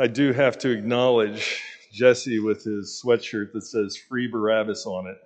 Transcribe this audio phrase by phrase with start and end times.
[0.00, 1.60] I do have to acknowledge
[1.92, 5.18] Jesse with his sweatshirt that says Free Barabbas on it.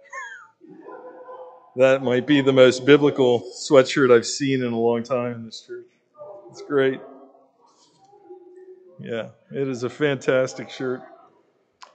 [1.76, 5.62] that might be the most biblical sweatshirt I've seen in a long time in this
[5.66, 5.88] church.
[6.50, 7.02] It's great.
[8.98, 11.02] Yeah, it is a fantastic shirt.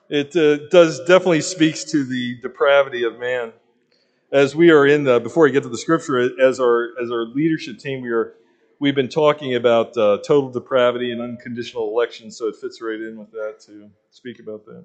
[0.10, 3.54] It uh, does definitely speaks to the depravity of man.
[4.32, 7.26] As we are in the before I get to the scripture, as our as our
[7.26, 8.36] leadership team, we are
[8.80, 13.18] we've been talking about uh, total depravity and unconditional election, so it fits right in
[13.18, 14.84] with that to speak about that.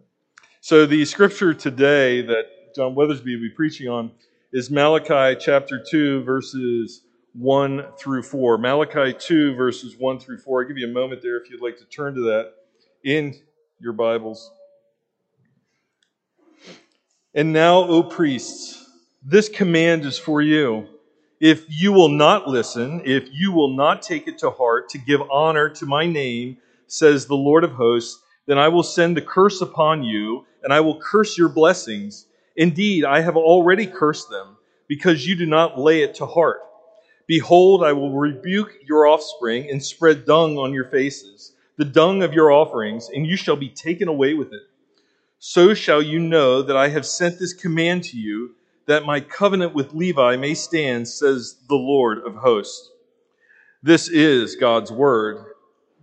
[0.61, 4.13] So the scripture today that John Weathersby will be preaching on
[4.53, 7.03] is Malachi chapter 2, verses
[7.35, 8.59] 1 through 4.
[8.59, 10.63] Malachi 2, verses 1 through 4.
[10.63, 12.53] I'll give you a moment there if you'd like to turn to that
[13.05, 13.35] in
[13.81, 14.51] your Bibles.
[17.35, 18.87] And now, O priests,
[19.23, 20.87] this command is for you
[21.43, 25.21] if you will not listen, if you will not take it to heart to give
[25.29, 26.57] honor to my name,
[26.87, 30.79] says the Lord of hosts, then I will send the curse upon you, and I
[30.79, 32.27] will curse your blessings.
[32.55, 36.61] Indeed, I have already cursed them, because you do not lay it to heart.
[37.27, 42.33] Behold, I will rebuke your offspring and spread dung on your faces, the dung of
[42.33, 44.63] your offerings, and you shall be taken away with it.
[45.41, 48.55] So shall you know that I have sent this command to you
[48.87, 52.91] that my covenant with Levi may stand, says the Lord of hosts.
[53.83, 55.45] This is God's word.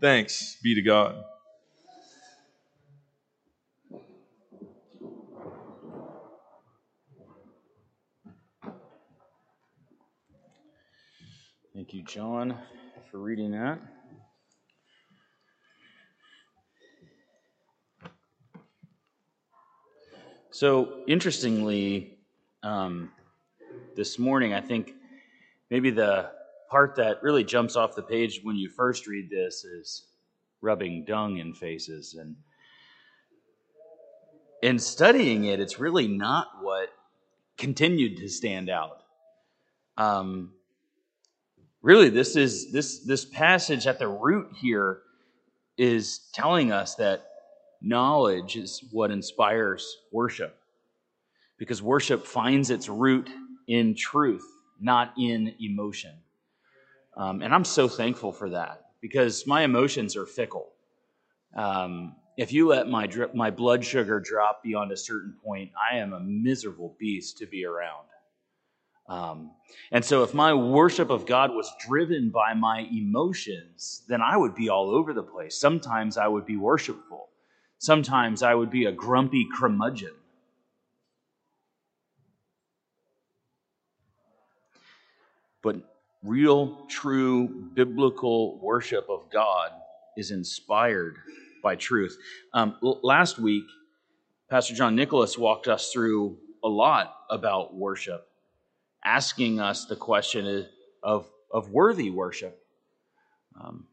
[0.02, 1.24] Thanks be to God.
[11.74, 12.58] Thank you, John,
[13.10, 13.80] for reading that.
[20.52, 22.19] So, interestingly,
[22.64, 23.12] um,
[23.96, 24.94] this morning, I think
[25.70, 26.32] maybe the
[26.70, 30.06] part that really jumps off the page when you first read this is
[30.62, 32.16] rubbing dung in faces.
[32.20, 32.36] And
[34.62, 36.90] in studying it, it's really not what
[37.58, 39.04] continued to stand out.
[39.98, 40.54] Um,
[41.82, 45.02] really, this is this this passage at the root here
[45.78, 47.26] is telling us that
[47.82, 50.59] knowledge is what inspires worship
[51.60, 53.30] because worship finds its root
[53.68, 54.48] in truth,
[54.80, 56.16] not in emotion.
[57.16, 60.70] Um, and I'm so thankful for that because my emotions are fickle.
[61.56, 66.14] Um, if you let my my blood sugar drop beyond a certain point, I am
[66.14, 68.06] a miserable beast to be around.
[69.10, 69.52] Um,
[69.92, 74.56] and so, if my worship of God was driven by my emotions, then I would
[74.56, 75.60] be all over the place.
[75.60, 77.28] Sometimes I would be worshipful.
[77.80, 80.14] Sometimes I would be a grumpy curmudgeon.
[85.62, 85.78] But
[86.24, 89.72] real, true, biblical worship of God
[90.18, 91.18] is inspired
[91.64, 92.18] by truth.
[92.54, 93.66] Um, l- last week,
[94.50, 98.28] Pastor John Nicholas walked us through a lot about worship,
[99.04, 100.68] asking us the question
[101.04, 102.62] of, of worthy worship.
[103.60, 103.88] Um,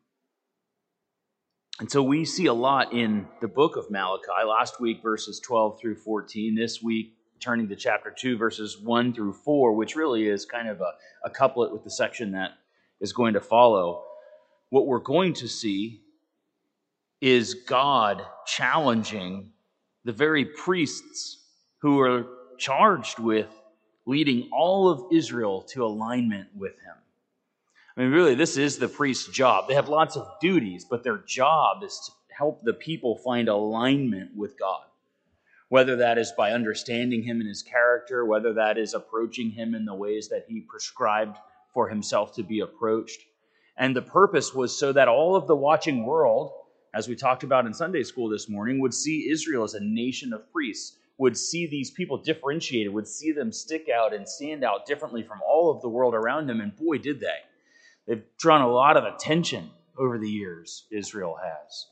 [1.78, 4.46] and so we see a lot in the book of Malachi.
[4.46, 6.54] Last week, verses 12 through 14.
[6.54, 10.80] This week, turning to chapter 2, verses 1 through 4, which really is kind of
[10.80, 10.92] a,
[11.24, 12.52] a couplet with the section that
[13.00, 14.04] is going to follow,
[14.70, 16.02] what we're going to see
[17.20, 19.50] is God challenging
[20.04, 21.38] the very priests
[21.78, 22.26] who are
[22.58, 23.48] charged with
[24.06, 26.94] leading all of Israel to alignment with Him.
[27.96, 29.68] I mean, really, this is the priest's job.
[29.68, 34.36] They have lots of duties, but their job is to help the people find alignment
[34.36, 34.84] with God
[35.68, 39.84] whether that is by understanding him and his character, whether that is approaching him in
[39.84, 41.36] the ways that he prescribed
[41.74, 43.20] for himself to be approached.
[43.76, 46.52] And the purpose was so that all of the watching world,
[46.94, 50.32] as we talked about in Sunday school this morning, would see Israel as a nation
[50.32, 54.86] of priests, would see these people differentiated, would see them stick out and stand out
[54.86, 56.60] differently from all of the world around them.
[56.60, 57.38] And boy, did they.
[58.06, 61.86] They've drawn a lot of attention over the years, Israel has.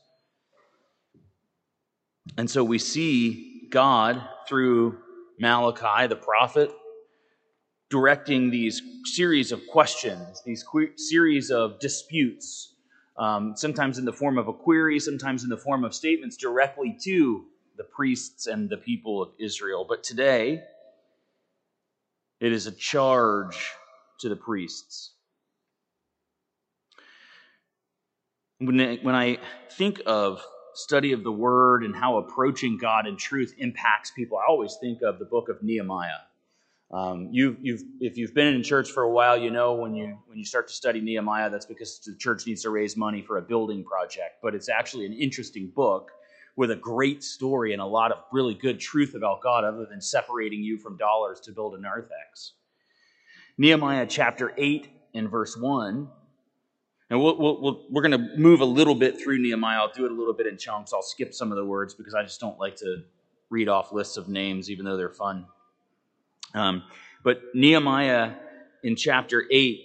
[2.37, 4.97] And so we see God, through
[5.37, 6.71] Malachi, the prophet,
[7.89, 12.73] directing these series of questions, these que- series of disputes,
[13.17, 16.97] um, sometimes in the form of a query, sometimes in the form of statements directly
[17.03, 19.85] to the priests and the people of Israel.
[19.87, 20.63] But today,
[22.39, 23.73] it is a charge
[24.21, 25.11] to the priests.
[28.59, 29.37] When I, when I
[29.69, 30.41] think of
[30.77, 35.01] study of the word and how approaching God in truth impacts people, I always think
[35.01, 36.21] of the book of Nehemiah.
[36.91, 40.17] Um, you, you've, if you've been in church for a while, you know when you
[40.27, 43.37] when you start to study Nehemiah, that's because the church needs to raise money for
[43.37, 44.35] a building project.
[44.41, 46.11] But it's actually an interesting book
[46.55, 49.99] with a great story and a lot of really good truth about God, other than
[49.99, 52.53] separating you from dollars to build a narthex.
[53.57, 56.09] Nehemiah chapter eight and verse one.
[57.09, 59.77] And we'll, we'll, we'll, we're going to move a little bit through Nehemiah.
[59.77, 60.91] I'll do it a little bit in chunks.
[60.91, 63.03] I'll skip some of the words because I just don't like to
[63.49, 65.45] read off lists of names, even though they're fun.
[66.55, 66.83] Um,
[67.23, 68.33] but Nehemiah
[68.83, 69.81] in chapter 8,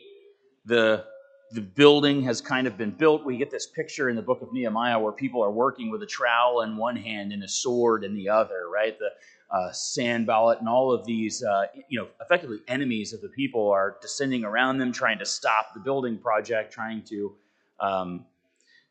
[0.64, 1.04] the,
[1.52, 3.24] the building has kind of been built.
[3.24, 6.06] We get this picture in the book of Nehemiah where people are working with a
[6.06, 8.98] trowel in one hand and a sword in the other, right?
[8.98, 9.10] The
[9.50, 13.96] uh, Sanballat and all of these, uh, you know, effectively enemies of the people are
[14.00, 17.34] descending around them, trying to stop the building project, trying to
[17.80, 18.24] um,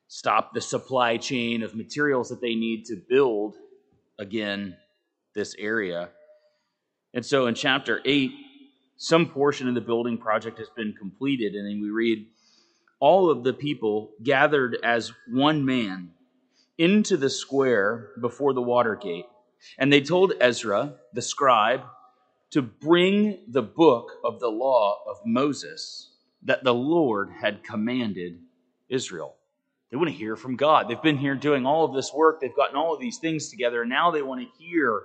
[0.07, 3.55] stop the supply chain of materials that they need to build
[4.17, 4.75] again
[5.33, 6.09] this area.
[7.13, 8.31] And so in chapter 8,
[8.97, 12.27] some portion of the building project has been completed, and then we read,
[12.99, 16.11] All of the people gathered as one man
[16.77, 19.25] into the square before the water gate.
[19.77, 21.81] And they told Ezra, the scribe,
[22.51, 26.11] to bring the book of the law of Moses
[26.43, 28.39] that the Lord had commanded
[28.87, 29.35] Israel.
[29.91, 30.87] They want to hear from God.
[30.87, 33.81] They've been here doing all of this work, they've gotten all of these things together,
[33.81, 35.03] and now they want to hear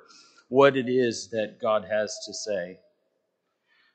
[0.49, 2.79] what it is that God has to say.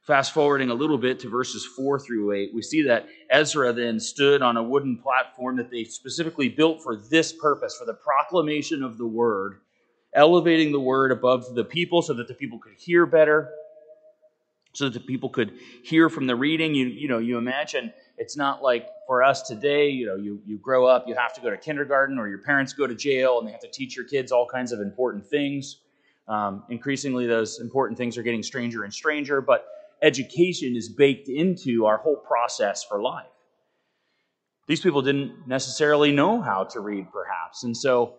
[0.01, 3.99] Fast forwarding a little bit to verses 4 through 8, we see that Ezra then
[3.99, 8.81] stood on a wooden platform that they specifically built for this purpose, for the proclamation
[8.81, 9.59] of the word,
[10.13, 13.49] elevating the word above the people so that the people could hear better,
[14.73, 15.53] so that the people could
[15.83, 16.73] hear from the reading.
[16.75, 20.57] You, you know, you imagine it's not like for us today, you know, you, you
[20.57, 23.47] grow up, you have to go to kindergarten, or your parents go to jail and
[23.47, 25.77] they have to teach your kids all kinds of important things.
[26.27, 29.65] Um, increasingly, those important things are getting stranger and stranger, but
[30.01, 33.25] education is baked into our whole process for life.
[34.67, 37.63] These people didn't necessarily know how to read, perhaps.
[37.63, 38.18] And so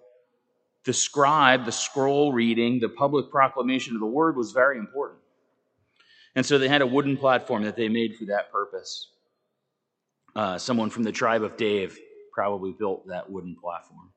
[0.85, 5.21] the scribe, the scroll reading, the public proclamation of the word was very important.
[6.35, 9.09] And so they had a wooden platform that they made for that purpose.
[10.35, 11.99] Uh, someone from the tribe of Dave
[12.33, 14.13] probably built that wooden platform.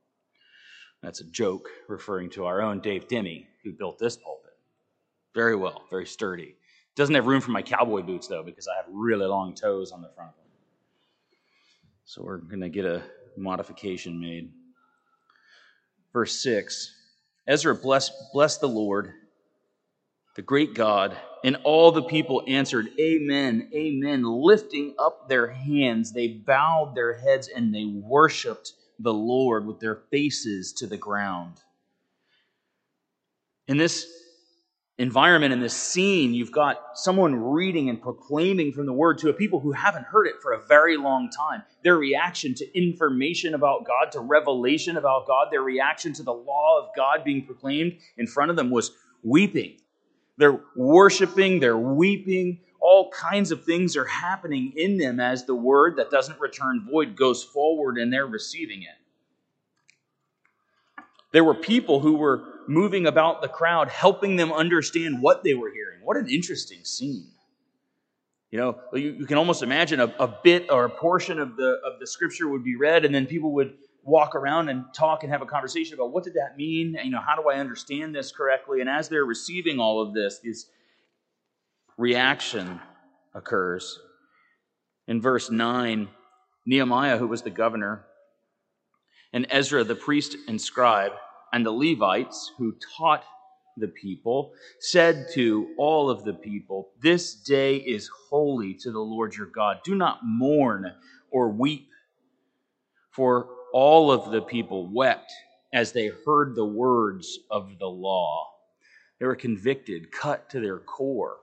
[1.02, 4.54] That's a joke referring to our own Dave Demme, who built this pulpit.
[5.34, 6.56] Very well, very sturdy.
[6.96, 10.02] Doesn't have room for my cowboy boots, though, because I have really long toes on
[10.02, 10.44] the front of them.
[12.06, 13.02] So we're going to get a
[13.36, 14.52] modification made.
[16.14, 16.96] Verse 6
[17.48, 19.12] Ezra blessed, blessed the Lord,
[20.36, 24.24] the great God, and all the people answered, Amen, Amen.
[24.24, 29.96] Lifting up their hands, they bowed their heads and they worshiped the Lord with their
[30.10, 31.56] faces to the ground.
[33.68, 34.06] In this
[34.98, 39.34] environment, in this scene, you've got someone reading and proclaiming from the word to a
[39.34, 41.64] people who haven't heard it for a very long time.
[41.84, 46.80] Their reaction to information about God, to revelation about God, their reaction to the law
[46.80, 48.92] of God being proclaimed in front of them was
[49.24, 49.78] weeping.
[50.38, 55.96] They're worshiping, they're weeping, all kinds of things are happening in them as the word
[55.98, 58.90] that doesn't return void goes forward and they're receiving it.
[61.32, 65.72] There were people who were moving about the crowd, helping them understand what they were
[65.72, 66.00] hearing.
[66.04, 67.28] What an interesting scene.
[68.52, 71.80] You know, you, you can almost imagine a, a bit or a portion of the,
[71.86, 75.32] of the scripture would be read, and then people would walk around and talk and
[75.32, 76.98] have a conversation about what did that mean?
[77.04, 78.82] You know, how do I understand this correctly?
[78.82, 80.68] And as they're receiving all of this, these
[81.98, 82.80] reaction
[83.34, 84.00] occurs.
[85.08, 86.08] In verse 9,
[86.66, 88.06] Nehemiah, who was the governor,
[89.32, 91.14] and Ezra, the priest and scribe,
[91.54, 93.24] and the Levites, who taught
[93.78, 99.36] the people, said to all of the people, This day is holy to the Lord
[99.36, 99.78] your God.
[99.84, 100.92] Do not mourn
[101.32, 101.90] or weep.
[103.12, 105.32] For all of the people wept
[105.74, 108.48] as they heard the words of the law.
[109.20, 111.38] They were convicted, cut to their core.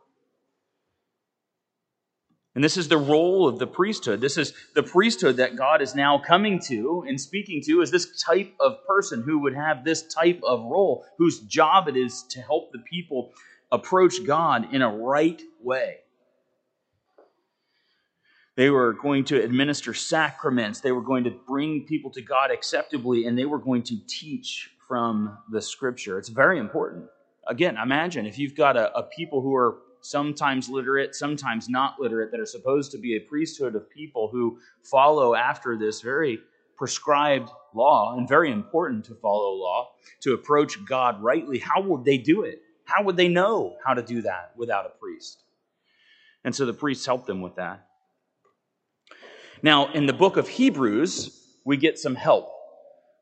[2.54, 4.20] And this is the role of the priesthood.
[4.20, 8.20] This is the priesthood that God is now coming to and speaking to is this
[8.20, 12.40] type of person who would have this type of role, whose job it is to
[12.40, 13.32] help the people
[13.70, 15.98] approach God in a right way.
[18.56, 20.80] They were going to administer sacraments.
[20.80, 24.72] They were going to bring people to God acceptably, and they were going to teach
[24.88, 26.18] from the scripture.
[26.18, 27.06] It's very important.
[27.46, 32.30] Again, imagine if you've got a, a people who are sometimes literate, sometimes not literate,
[32.30, 36.40] that are supposed to be a priesthood of people who follow after this very
[36.76, 39.90] prescribed law and very important to follow law,
[40.20, 42.62] to approach God rightly, how would they do it?
[42.84, 45.44] How would they know how to do that without a priest?
[46.42, 47.86] And so the priests helped them with that.
[49.62, 52.50] Now, in the book of Hebrews, we get some help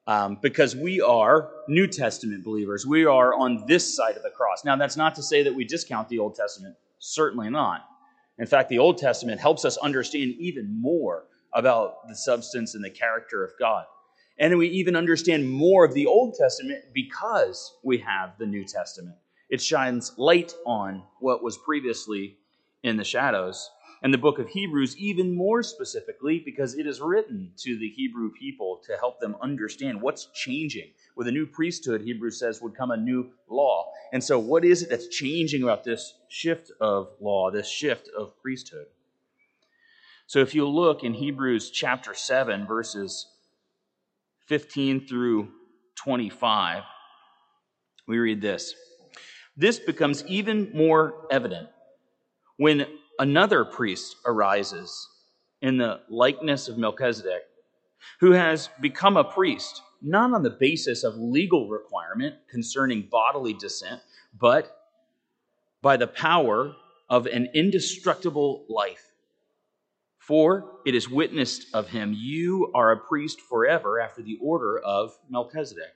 [0.09, 2.87] um, because we are New Testament believers.
[2.87, 4.65] We are on this side of the cross.
[4.65, 7.87] Now, that's not to say that we discount the Old Testament, certainly not.
[8.39, 12.91] In fact, the Old Testament helps us understand even more about the substance and the
[12.91, 13.85] character of God.
[14.39, 19.17] And we even understand more of the Old Testament because we have the New Testament.
[19.51, 22.39] It shines light on what was previously
[22.83, 23.69] in the shadows
[24.03, 28.31] and the book of Hebrews even more specifically because it is written to the Hebrew
[28.33, 30.91] people to help them understand what's changing.
[31.17, 33.91] With a new priesthood, Hebrews says, would come a new law.
[34.13, 38.41] And so, what is it that's changing about this shift of law, this shift of
[38.41, 38.87] priesthood?
[40.27, 43.27] So, if you look in Hebrews chapter 7, verses
[44.47, 45.49] 15 through
[45.97, 46.85] 25,
[48.07, 48.75] we read this.
[49.57, 51.69] This becomes even more evident
[52.57, 52.87] when
[53.19, 55.09] another priest arises
[55.61, 57.43] in the likeness of Melchizedek,
[58.21, 64.01] who has become a priest, not on the basis of legal requirement concerning bodily descent,
[64.39, 64.77] but
[65.83, 66.75] by the power
[67.11, 69.11] of an indestructible life.
[70.19, 75.19] For it is witnessed of him, you are a priest forever after the order of
[75.31, 75.95] Melchizedek.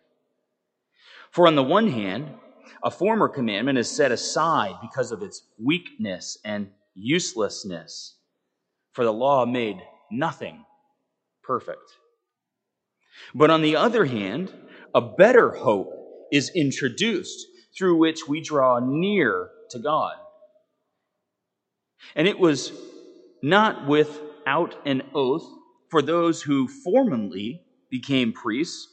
[1.31, 2.35] For on the one hand,
[2.83, 8.17] a former commandment is set aside because of its weakness and uselessness,
[8.93, 9.79] for the law made
[10.11, 10.65] nothing
[11.43, 11.93] perfect.
[13.35, 14.53] But on the other hand,
[14.95, 15.93] a better hope
[16.31, 17.47] is introduced
[17.77, 20.17] through which we draw near to God.
[22.15, 22.73] And it was
[23.43, 25.47] not without an oath,
[25.89, 28.89] for those who formerly became priests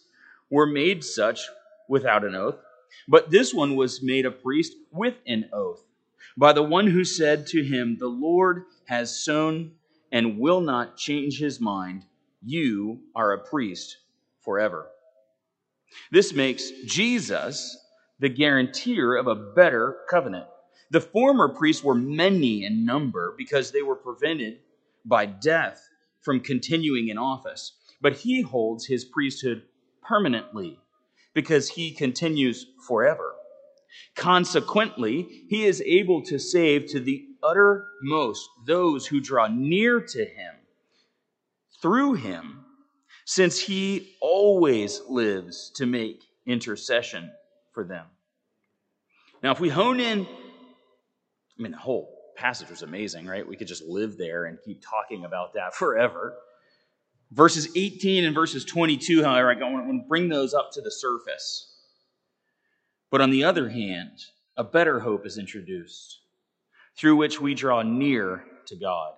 [0.50, 1.42] were made such
[1.88, 2.58] without an oath,
[3.08, 5.84] but this one was made a priest with an oath
[6.40, 9.74] by the one who said to him, The Lord has sown
[10.10, 12.06] and will not change his mind.
[12.42, 13.98] You are a priest
[14.40, 14.88] forever.
[16.12, 17.78] This makes Jesus
[18.20, 20.46] the guarantor of a better covenant.
[20.92, 24.60] The former priests were many in number because they were prevented
[25.04, 25.90] by death
[26.22, 27.74] from continuing in office.
[28.00, 29.64] But he holds his priesthood
[30.02, 30.80] permanently
[31.34, 33.36] because he continues forever.
[34.16, 40.56] Consequently, he is able to save to the uttermost those who draw near to him
[41.82, 42.66] through him,
[43.26, 47.32] since he always lives to make intercession
[47.74, 48.06] for them.
[49.42, 53.48] Now, if we hone in, I mean, the whole passage was amazing, right?
[53.48, 56.36] We could just live there and keep talking about that forever.
[57.32, 61.79] Verses 18 and verses 22, however, I want to bring those up to the surface.
[63.12, 64.24] But on the other hand,
[64.56, 66.20] a better hope is introduced
[66.98, 69.14] through which we draw near to God.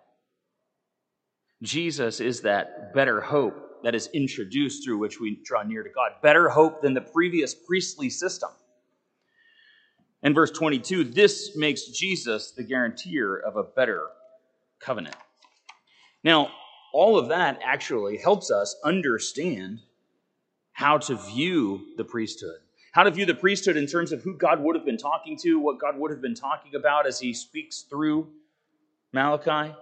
[1.62, 6.12] Jesus is that better hope that is introduced through which we draw near to God.
[6.22, 8.50] Better hope than the previous priestly system.
[10.24, 14.08] In verse 22, this makes Jesus the guarantor of a better
[14.80, 15.16] covenant.
[16.24, 16.52] Now,
[16.94, 19.80] all of that actually helps us understand
[20.74, 22.60] how to view the priesthood
[22.92, 25.60] how to view the priesthood in terms of who God would have been talking to,
[25.60, 28.28] what God would have been talking about as he speaks through
[29.14, 29.74] Malachi,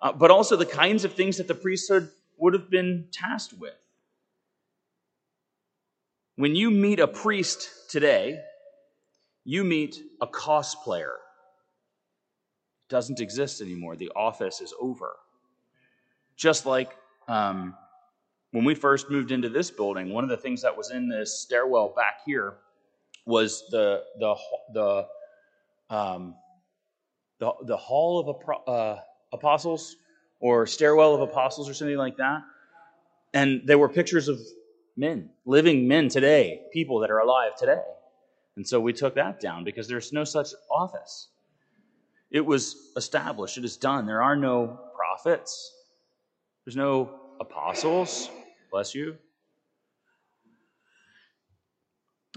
[0.00, 3.74] uh, but also the kinds of things that the priesthood would have been tasked with.
[6.36, 8.40] When you meet a priest today,
[9.44, 11.14] you meet a cosplayer.
[12.84, 13.96] It doesn't exist anymore.
[13.96, 15.16] The office is over.
[16.36, 16.94] Just like
[17.28, 17.74] um,
[18.56, 21.40] when we first moved into this building, one of the things that was in this
[21.40, 22.54] stairwell back here
[23.26, 24.34] was the the
[24.72, 25.06] the
[25.94, 26.34] um,
[27.38, 28.98] the, the hall of uh,
[29.30, 29.96] apostles
[30.40, 32.44] or stairwell of apostles or something like that.
[33.34, 34.40] And there were pictures of
[34.96, 37.82] men, living men today, people that are alive today.
[38.56, 41.28] And so we took that down because there's no such office.
[42.30, 44.06] It was established, it is done.
[44.06, 45.74] There are no prophets,
[46.64, 48.30] there's no apostles,
[48.76, 49.16] Bless you.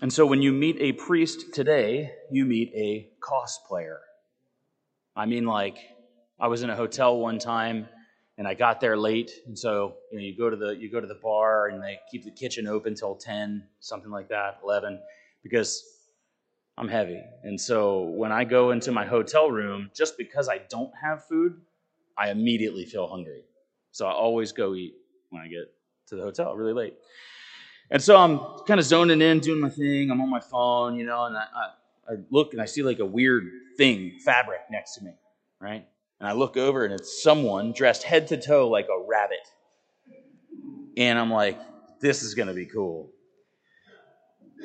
[0.02, 3.98] And so when you meet a priest today, you meet a cosplayer.
[5.18, 5.80] I mean, like,
[6.40, 7.90] I was in a hotel one time
[8.38, 11.02] and I got there late, and so you know you go to the you go
[11.02, 14.98] to the bar and they keep the kitchen open till ten, something like that, eleven,
[15.44, 15.84] because
[16.78, 17.22] I'm heavy.
[17.44, 21.60] And so when I go into my hotel room, just because I don't have food,
[22.18, 23.44] I immediately feel hungry.
[23.92, 24.94] So I always go eat
[25.32, 25.70] when I get
[26.10, 26.96] to the hotel really late.
[27.92, 30.12] And so I'm kind of zoning in, doing my thing.
[30.12, 33.00] I'm on my phone, you know, and I, I, I look and I see like
[33.00, 35.12] a weird thing, fabric next to me,
[35.60, 35.86] right?
[36.20, 39.40] And I look over and it's someone dressed head to toe like a rabbit.
[40.98, 41.60] And I'm like,
[42.00, 43.12] this is going to be cool.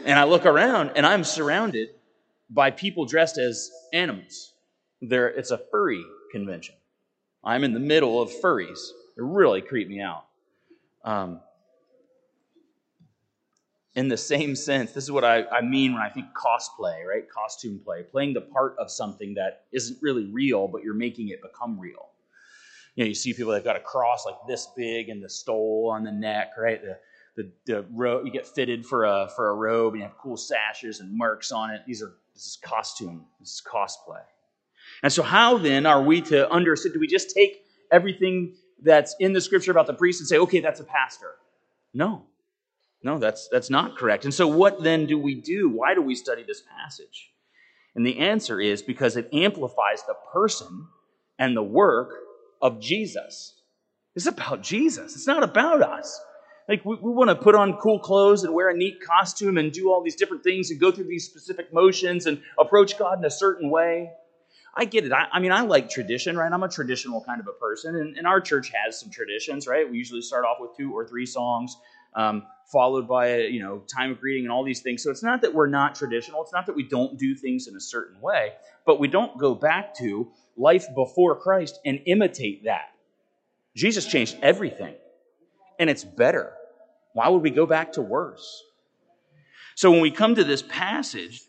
[0.04, 1.88] And I look around and I'm surrounded
[2.50, 4.52] by people dressed as animals.
[5.00, 6.74] There, it's a furry convention.
[7.42, 8.88] I'm in the middle of furries.
[9.16, 10.24] It really creeped me out.
[11.04, 11.40] Um,
[13.94, 17.24] in the same sense, this is what I, I mean when I think cosplay, right?
[17.30, 21.40] Costume play, playing the part of something that isn't really real, but you're making it
[21.42, 22.10] become real.
[22.96, 25.90] You know, you see people that got a cross like this big and the stole
[25.92, 26.80] on the neck, right?
[26.82, 26.98] The
[27.36, 30.36] the, the robe you get fitted for a for a robe and you have cool
[30.36, 31.82] sashes and marks on it.
[31.86, 34.22] These are this is costume, this is cosplay.
[35.02, 36.94] And so, how then are we to understand?
[36.94, 38.54] Do we just take everything
[38.84, 41.32] that's in the scripture about the priest and say, okay, that's a pastor?
[41.92, 42.24] No.
[43.02, 44.24] No, that's, that's not correct.
[44.24, 45.68] And so, what then do we do?
[45.68, 47.30] Why do we study this passage?
[47.94, 50.86] And the answer is because it amplifies the person
[51.38, 52.10] and the work
[52.62, 53.60] of Jesus.
[54.16, 56.20] It's about Jesus, it's not about us.
[56.66, 59.70] Like, we, we want to put on cool clothes and wear a neat costume and
[59.70, 63.24] do all these different things and go through these specific motions and approach God in
[63.26, 64.10] a certain way.
[64.76, 65.12] I get it.
[65.12, 66.50] I, I, mean, I like tradition, right?
[66.52, 69.88] I'm a traditional kind of a person, and, and, our church has some traditions, right?
[69.88, 71.76] We usually start off with two or three songs,
[72.14, 75.02] um, followed by a you know time of greeting and all these things.
[75.02, 76.42] So it's not that we're not traditional.
[76.42, 78.52] It's not that we don't do things in a certain way,
[78.84, 82.90] but we don't go back to life before Christ and imitate that.
[83.76, 84.94] Jesus changed everything,
[85.78, 86.52] and it's better.
[87.12, 88.62] Why would we go back to worse?
[89.76, 91.42] So when we come to this passage,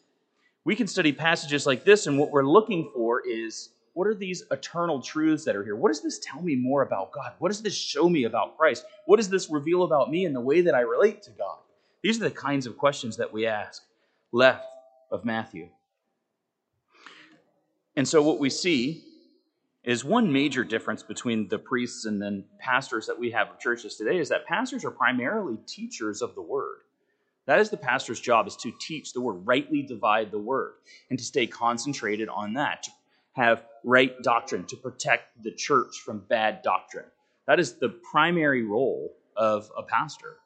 [0.65, 4.43] we can study passages like this, and what we're looking for is what are these
[4.51, 5.75] eternal truths that are here?
[5.75, 7.33] What does this tell me more about God?
[7.39, 8.83] What does this show me about Christ?
[9.05, 11.59] What does this reveal about me and the way that I relate to God?
[12.01, 13.83] These are the kinds of questions that we ask
[14.33, 14.65] left
[15.11, 15.69] of Matthew.
[17.95, 19.03] And so, what we see
[19.83, 23.95] is one major difference between the priests and then pastors that we have of churches
[23.95, 26.79] today is that pastors are primarily teachers of the word.
[27.47, 30.73] That is the pastor's job, is to teach the word, rightly divide the word,
[31.09, 32.91] and to stay concentrated on that, to
[33.33, 37.05] have right doctrine, to protect the church from bad doctrine.
[37.47, 40.37] That is the primary role of a pastor,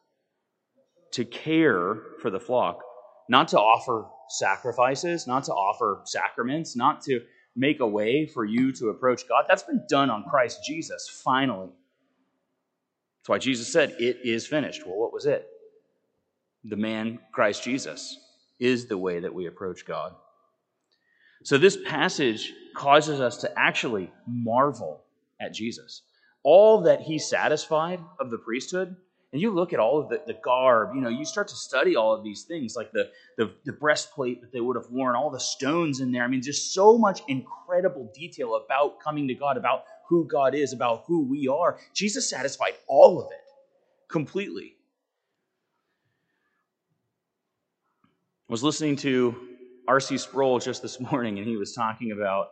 [1.12, 2.81] to care for the flock,
[3.29, 7.21] not to offer sacrifices, not to offer sacraments, not to
[7.55, 9.45] make a way for you to approach God.
[9.47, 11.69] That's been done on Christ Jesus, finally.
[13.19, 14.85] That's why Jesus said, It is finished.
[14.85, 15.47] Well, what was it?
[16.63, 18.17] The man, Christ Jesus,
[18.60, 20.13] is the way that we approach God.
[21.43, 25.04] So this passage causes us to actually marvel
[25.39, 26.02] at Jesus.
[26.43, 28.95] All that he satisfied of the priesthood,
[29.32, 31.95] and you look at all of the, the garb, you know, you start to study
[31.95, 35.30] all of these things, like the, the, the breastplate that they would have worn, all
[35.30, 36.24] the stones in there.
[36.24, 40.74] I mean, just so much incredible detail about coming to God, about who God is,
[40.74, 41.78] about who we are.
[41.93, 43.45] Jesus satisfied all of it
[44.10, 44.76] completely.
[48.49, 49.35] Was listening to
[49.88, 50.17] R.C.
[50.17, 52.47] Sproul just this morning, and he was talking about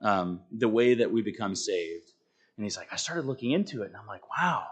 [0.00, 2.12] um, the way that we become saved.
[2.56, 4.64] And he's like, I started looking into it, and I'm like, wow.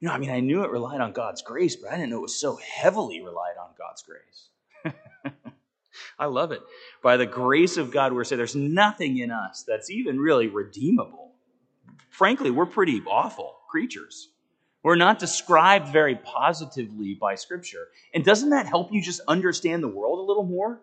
[0.00, 2.18] You know, I mean, I knew it relied on God's grace, but I didn't know
[2.18, 4.94] it was so heavily relied on God's grace.
[6.18, 6.60] I love it.
[7.02, 8.40] By the grace of God, we're saved.
[8.40, 11.32] there's nothing in us that's even really redeemable.
[12.10, 14.28] Frankly, we're pretty awful creatures.
[14.82, 17.88] We're not described very positively by Scripture.
[18.14, 20.80] And doesn't that help you just understand the world a little more?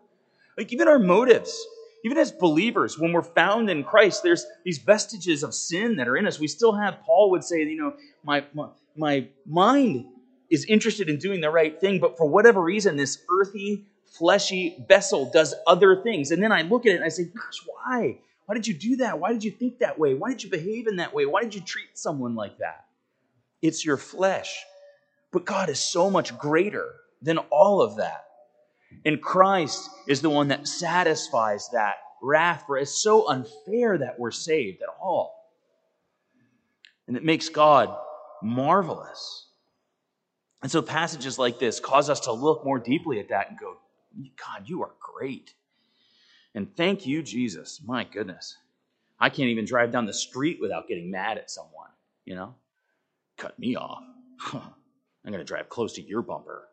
[0.58, 1.58] Like, even our motives,
[2.06, 6.16] even as believers, when we're found in Christ, there's these vestiges of sin that are
[6.16, 6.40] in us.
[6.40, 10.06] We still have, Paul would say, you know, my, my, my mind
[10.50, 15.30] is interested in doing the right thing, but for whatever reason, this earthy, fleshy vessel
[15.32, 16.32] does other things.
[16.32, 18.20] And then I look at it and I say, gosh, why?
[18.46, 19.20] Why did you do that?
[19.20, 20.14] Why did you think that way?
[20.16, 21.26] Why did you behave in that way?
[21.26, 22.86] Why did you treat someone like that?
[23.62, 24.64] It's your flesh.
[25.32, 28.26] But God is so much greater than all of that.
[29.06, 34.32] And Christ is the one that satisfies that wrath, for it's so unfair that we're
[34.32, 35.36] saved at all.
[37.08, 37.96] And it makes God
[38.42, 39.48] marvelous.
[40.62, 43.78] And so passages like this cause us to look more deeply at that and go,
[44.36, 45.54] God, you are great.
[46.56, 47.82] And thank you, Jesus.
[47.86, 48.58] My goodness.
[49.20, 51.90] I can't even drive down the street without getting mad at someone,
[52.26, 52.56] you know?
[53.40, 54.04] Cut me off.
[54.54, 56.68] I'm going to drive close to your bumper.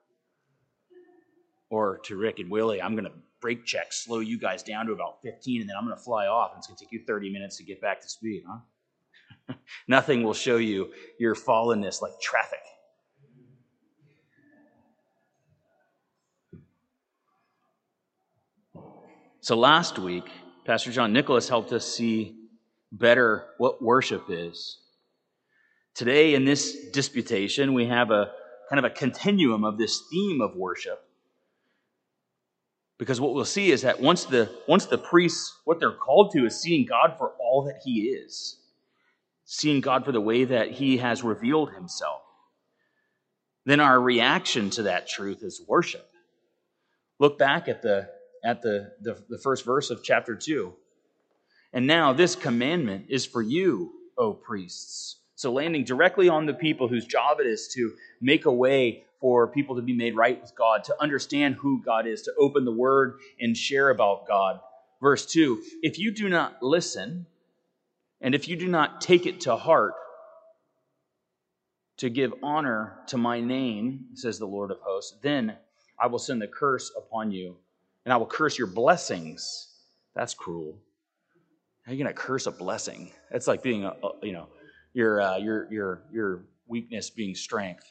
[1.71, 4.93] Or to Rick and Willie, I'm going to brake check, slow you guys down to
[4.93, 6.53] about 15, and then I'm going to fly off.
[6.53, 9.55] And it's going to take you 30 minutes to get back to speed, huh?
[9.89, 12.61] Nothing will show you your fallenness like traffic.
[19.41, 20.25] So last week,
[20.65, 22.37] Pastor John Nicholas helped us see
[22.91, 24.79] better what worship is.
[25.97, 28.31] Today, in this disputation, we have a
[28.69, 31.03] kind of a continuum of this theme of worship.
[32.99, 36.45] Because what we'll see is that once the, once the priests, what they're called to
[36.45, 38.59] is seeing God for all that He is,
[39.47, 42.21] seeing God for the way that He has revealed Himself,
[43.65, 46.07] then our reaction to that truth is worship.
[47.19, 48.11] Look back at the,
[48.45, 50.75] at the, the, the first verse of chapter 2.
[51.73, 55.17] And now this commandment is for you, O priests.
[55.37, 59.47] So, landing directly on the people whose job it is to make a way for
[59.47, 62.73] people to be made right with God, to understand who God is, to open the
[62.73, 64.61] word and share about God.
[65.01, 67.27] Verse 2 If you do not listen,
[68.21, 69.95] and if you do not take it to heart,
[71.99, 75.57] to give honor to my name, says the Lord of hosts, then
[75.99, 77.57] I will send the curse upon you,
[78.05, 79.69] and I will curse your blessings.
[80.15, 80.79] That's cruel.
[81.85, 83.13] How are you going to curse a blessing?
[83.31, 84.49] That's like being, a, a you know,
[84.97, 87.85] your, uh, your, your, your weakness being strength.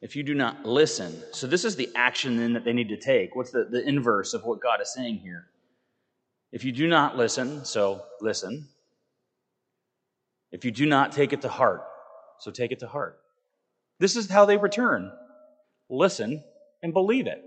[0.00, 2.96] If you do not listen, so this is the action then that they need to
[2.96, 3.36] take.
[3.36, 5.46] What's the, the inverse of what God is saying here?
[6.50, 8.66] If you do not listen, so listen.
[10.50, 11.84] If you do not take it to heart,
[12.40, 13.20] so take it to heart.
[14.00, 15.12] This is how they return
[15.88, 16.42] listen
[16.82, 17.44] and believe it.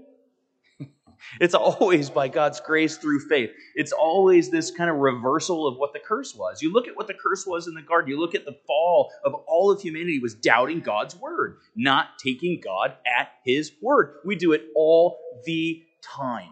[1.39, 3.51] It's always by God's grace through faith.
[3.75, 6.61] It's always this kind of reversal of what the curse was.
[6.61, 9.11] You look at what the curse was in the garden, you look at the fall
[9.23, 14.17] of all of humanity was doubting God's word, not taking God at his word.
[14.25, 16.49] We do it all the time.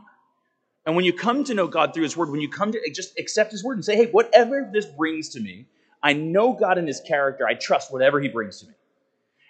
[0.86, 3.18] And when you come to know God through his word, when you come to just
[3.18, 5.68] accept his word and say, hey, whatever this brings to me,
[6.02, 7.48] I know God in his character.
[7.48, 8.74] I trust whatever he brings to me.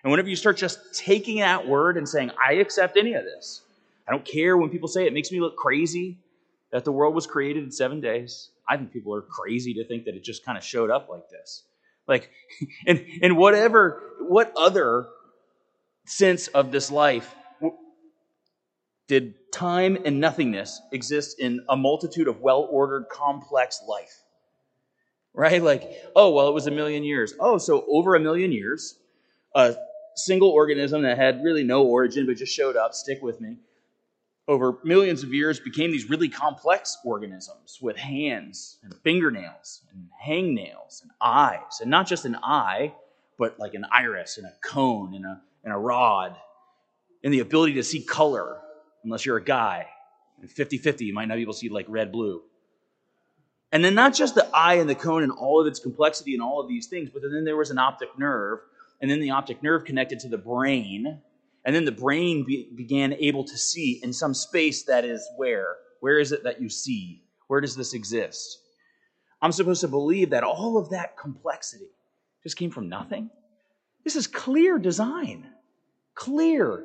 [0.04, 3.62] And whenever you start just taking that word and saying, I accept any of this,
[4.08, 6.20] I don't care when people say it makes me look crazy
[6.72, 8.50] that the world was created in seven days.
[8.68, 11.30] I think people are crazy to think that it just kind of showed up like
[11.30, 11.63] this.
[12.08, 12.32] Like,
[12.88, 15.08] and, and whatever, what other
[16.06, 17.34] sense of this life
[19.08, 24.22] did time and nothingness exist in a multitude of well ordered, complex life?
[25.34, 25.62] Right?
[25.62, 27.34] Like, oh, well, it was a million years.
[27.39, 28.96] Oh, so over a million years,
[29.56, 29.76] a
[30.16, 33.58] single organism that had really no origin but just showed up, stick with me,
[34.48, 41.02] over millions of years became these really complex organisms with hands and fingernails and hangnails
[41.02, 41.80] and eyes.
[41.82, 42.94] And not just an eye,
[43.38, 46.36] but like an iris and a cone and a, and a rod.
[47.24, 48.60] And the ability to see color,
[49.04, 49.88] unless you're a guy.
[50.42, 52.42] And 50 50, you might not be able to see like red blue.
[53.72, 56.44] And then not just the eye and the cone and all of its complexity and
[56.44, 58.60] all of these things, but then there was an optic nerve.
[59.02, 61.22] And then the optic nerve connected to the brain
[61.65, 65.78] and then the brain be, began able to see in some space that is where?
[66.02, 67.23] Where is it that you see?
[67.47, 68.60] Where does this exist?
[69.41, 71.89] I'm supposed to believe that all of that complexity
[72.43, 73.30] just came from nothing?
[74.04, 75.47] This is clear design.
[76.15, 76.84] Clear,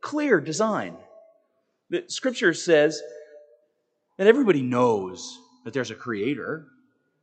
[0.00, 0.96] clear design.
[1.90, 3.02] The scripture says
[4.16, 6.66] that everybody knows that there's a creator.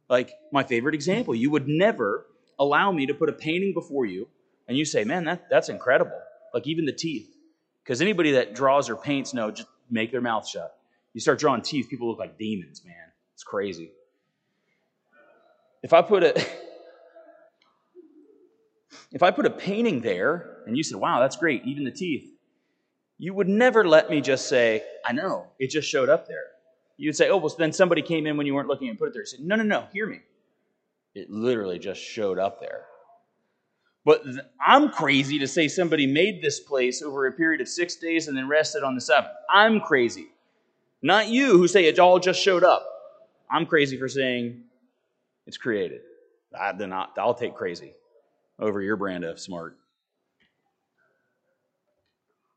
[0.08, 2.28] Like my favorite example, you would never
[2.60, 4.28] allow me to put a painting before you
[4.68, 6.20] and you say, man, that, that's incredible
[6.54, 7.30] like even the teeth.
[7.84, 10.78] Because anybody that draws or paints, no, just make their mouth shut.
[11.14, 12.96] You start drawing teeth, people look like demons, man.
[13.34, 13.92] It's crazy.
[15.84, 16.40] If I put a
[19.12, 22.32] if I put a painting there and you said, wow, that's great, even the teeth,
[23.18, 26.46] you would never let me just say, I know, it just showed up there.
[26.98, 29.14] You'd say, oh, well, then somebody came in when you weren't looking and put it
[29.14, 29.24] there.
[29.24, 30.22] You said, no, no, no, hear me.
[31.16, 32.86] It literally just showed up there.
[34.04, 34.24] But
[34.66, 38.36] I'm crazy to say somebody made this place over a period of six days and
[38.36, 39.34] then rested on the seventh.
[39.50, 40.30] I'm crazy.
[41.04, 42.86] Not you who say it all just showed up.
[43.50, 44.64] I'm crazy for saying
[45.46, 46.02] it's created.
[46.58, 47.94] I, then I'll, I'll take crazy
[48.60, 49.78] over your brand of smart.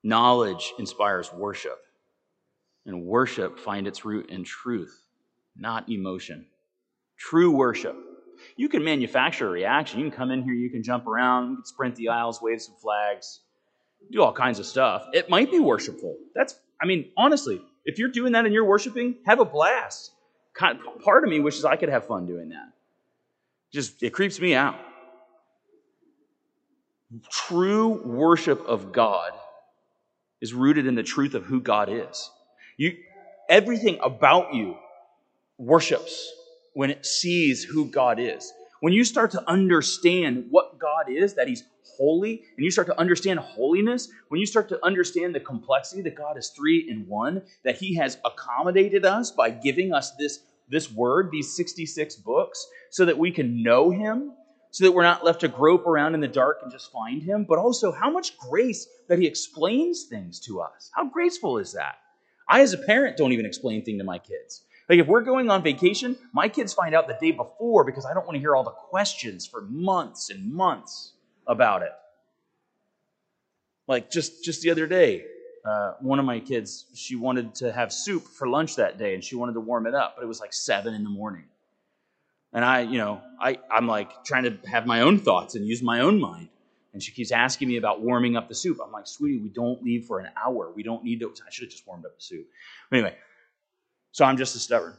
[0.03, 1.79] Knowledge inspires worship,
[2.85, 5.01] and worship find its root in truth,
[5.57, 6.47] not emotion.
[7.17, 7.97] True worship
[8.57, 10.01] you can manufacture a reaction.
[10.01, 12.61] You can come in here, you can jump around, you can sprint the aisles, wave
[12.63, 13.41] some flags,
[14.11, 15.07] do all kinds of stuff.
[15.13, 16.17] It might be worshipful.
[16.35, 20.13] That's, I mean, honestly, if you're doing that and you're worshiping, have a blast.
[20.57, 22.73] Part of me wishes I could have fun doing that.
[23.73, 24.77] Just, it creeps me out.
[27.31, 29.33] True worship of God
[30.41, 32.31] is rooted in the truth of who God is.
[32.77, 32.97] You,
[33.49, 34.77] everything about you
[35.59, 36.33] worships
[36.75, 38.53] when it sees who God is.
[38.85, 41.65] when you start to understand what God is, that He's
[41.97, 46.15] holy, and you start to understand holiness, when you start to understand the complexity that
[46.15, 50.93] God is three in one, that He has accommodated us by giving us this, this
[50.93, 54.33] word, these 66 books, so that we can know Him,
[54.71, 57.47] so that we're not left to grope around in the dark and just find Him,
[57.49, 60.91] but also how much grace that He explains things to us.
[60.95, 61.95] How graceful is that?
[62.51, 64.64] I, as a parent, don't even explain things to my kids.
[64.89, 68.13] Like if we're going on vacation, my kids find out the day before because I
[68.13, 71.13] don't want to hear all the questions for months and months
[71.47, 71.93] about it.
[73.87, 75.25] Like just just the other day,
[75.65, 79.25] uh, one of my kids she wanted to have soup for lunch that day and
[79.25, 81.45] she wanted to warm it up, but it was like seven in the morning.
[82.53, 85.83] And I, you know, I I'm like trying to have my own thoughts and use
[85.83, 86.49] my own mind.
[86.93, 88.79] And she keeps asking me about warming up the soup.
[88.85, 90.71] I'm like, sweetie, we don't leave for an hour.
[90.77, 91.35] We don't need to.
[91.45, 92.47] I should have just warmed up the soup.
[92.89, 93.17] But anyway,
[94.15, 94.95] so I'm just as stubborn.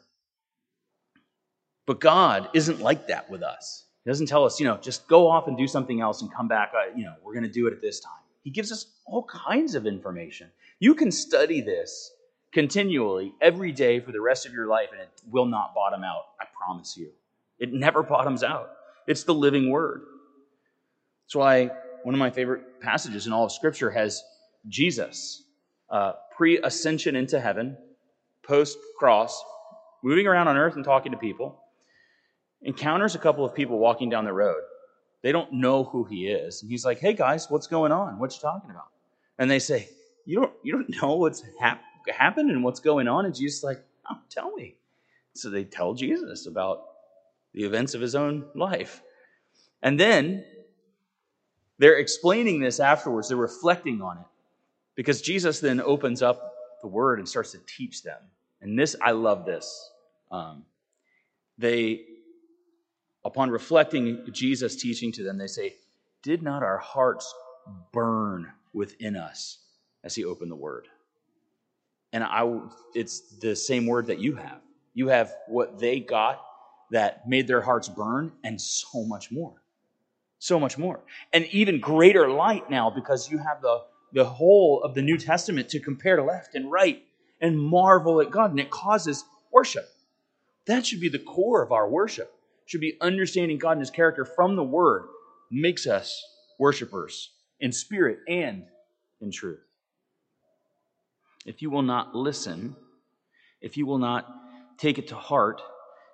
[1.86, 3.86] But God isn't like that with us.
[4.04, 6.50] He doesn't tell us, you know, just go off and do something else and come
[6.50, 6.74] back.
[6.76, 8.12] Uh, you know, we're going to do it at this time.
[8.44, 10.50] He gives us all kinds of information.
[10.80, 12.12] You can study this
[12.52, 16.24] continually every day for the rest of your life, and it will not bottom out.
[16.42, 17.12] I promise you.
[17.58, 18.70] It never bottoms out.
[19.08, 20.02] It's the living word.
[21.24, 21.72] That's why
[22.04, 24.22] one of my favorite passages in all of Scripture has
[24.68, 25.42] Jesus,
[25.90, 27.78] uh, pre ascension into heaven,
[28.48, 29.44] post cross,
[30.04, 31.60] moving around on earth and talking to people,
[32.62, 34.62] encounters a couple of people walking down the road.
[35.22, 36.62] They don't know who he is.
[36.62, 38.20] And he's like, hey guys, what's going on?
[38.20, 38.90] What you talking about?
[39.40, 39.90] And they say,
[40.26, 43.26] you don't, you don't know what's hap- happened and what's going on?
[43.26, 44.76] And Jesus like, oh, tell me.
[45.34, 46.84] So they tell Jesus about
[47.54, 49.02] the events of his own life.
[49.82, 50.46] And then
[51.78, 53.28] they're explaining this afterwards.
[53.28, 54.26] They're reflecting on it
[54.96, 58.20] because Jesus then opens up the word and starts to teach them.
[58.62, 59.92] And this, I love this.
[60.32, 60.64] Um,
[61.58, 62.02] they,
[63.24, 65.76] upon reflecting Jesus' teaching to them, they say,
[66.24, 67.34] Did not our hearts
[67.92, 69.60] burn within us
[70.04, 70.88] as he opened the word?
[72.12, 72.60] And I,
[72.94, 74.62] it's the same word that you have.
[74.94, 76.42] You have what they got
[76.92, 79.62] that made their hearts burn, and so much more
[80.46, 81.00] so much more.
[81.34, 83.82] And even greater light now because you have the,
[84.14, 87.04] the whole of the New Testament to compare left and right
[87.42, 88.52] and marvel at God.
[88.52, 89.88] And it causes worship.
[90.68, 92.32] That should be the core of our worship.
[92.66, 95.04] Should be understanding God and his character from the word
[95.52, 96.24] makes us
[96.58, 98.66] worshipers in spirit and
[99.22, 99.60] in truth.
[101.46, 102.76] If you will not listen,
[103.62, 104.28] if you will not
[104.78, 105.62] take it to heart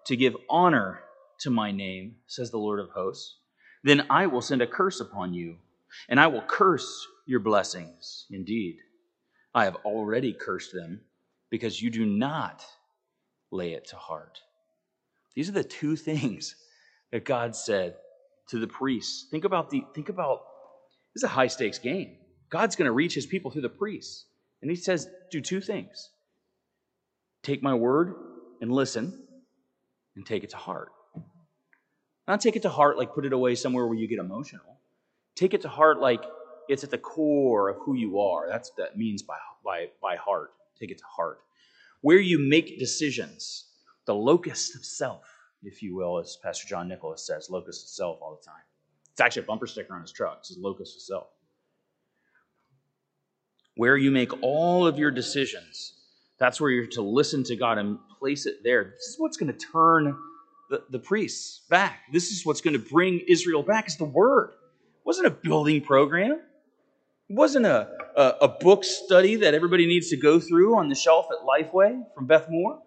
[0.06, 1.00] to give honor
[1.40, 3.38] to my name, says the Lord of hosts,
[3.84, 5.58] then I will send a curse upon you,
[6.10, 8.26] and I will curse your blessings.
[8.30, 8.78] Indeed,
[9.56, 11.02] I have already cursed them
[11.52, 12.66] because you do not
[13.52, 14.42] lay it to heart.
[15.36, 16.56] These are the two things
[17.12, 17.96] that God said
[18.48, 19.28] to the priests.
[19.30, 20.42] Think about the think about
[21.14, 22.16] this is a high stakes game.
[22.50, 24.26] God's going to reach his people through the priests.
[24.62, 26.10] And he says, do two things.
[27.44, 28.14] Take my word
[28.62, 29.24] and listen
[30.16, 30.90] and take it to heart.
[32.28, 34.78] Not take it to heart like put it away somewhere where you get emotional.
[35.36, 36.24] Take it to heart like
[36.70, 38.48] it's at the core of who you are.
[38.48, 40.52] That's what that means by, by, by heart.
[40.82, 41.42] Take it to heart.
[42.02, 43.68] Where you make decisions,
[44.08, 45.24] the locus of self,
[45.62, 48.64] if you will, as Pastor John Nicholas says, locus of self all the time.
[49.12, 50.40] It's actually a bumper sticker on his truck.
[50.40, 51.28] It says locus of self.
[53.76, 55.94] Where you make all of your decisions,
[56.40, 58.86] that's where you're to listen to God and place it there.
[58.86, 60.18] This is what's going to turn
[60.72, 62.00] the, the priests back.
[62.12, 64.50] This is what's going to bring Israel back is the word.
[64.50, 66.42] It wasn't a building program.
[67.32, 70.96] It wasn't a, a, a book study that everybody needs to go through on the
[70.96, 72.82] shelf at Lifeway from Beth Moore.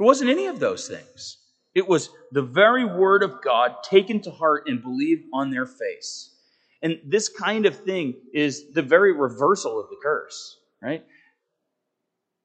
[0.00, 1.38] It wasn't any of those things.
[1.72, 6.34] It was the very word of God taken to heart and believed on their face.
[6.82, 11.04] And this kind of thing is the very reversal of the curse, right?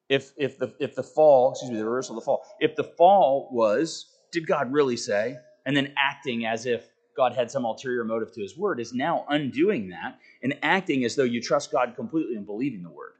[0.07, 2.83] If, if, the, if the fall, excuse me, the reversal of the fall, if the
[2.83, 5.37] fall was did God really say?
[5.65, 9.25] And then acting as if God had some ulterior motive to his word is now
[9.29, 13.13] undoing that and acting as though you trust God completely and believing the word.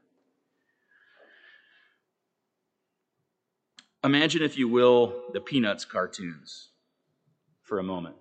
[4.04, 6.70] Imagine, if you will, the Peanuts cartoons
[7.62, 8.16] for a moment.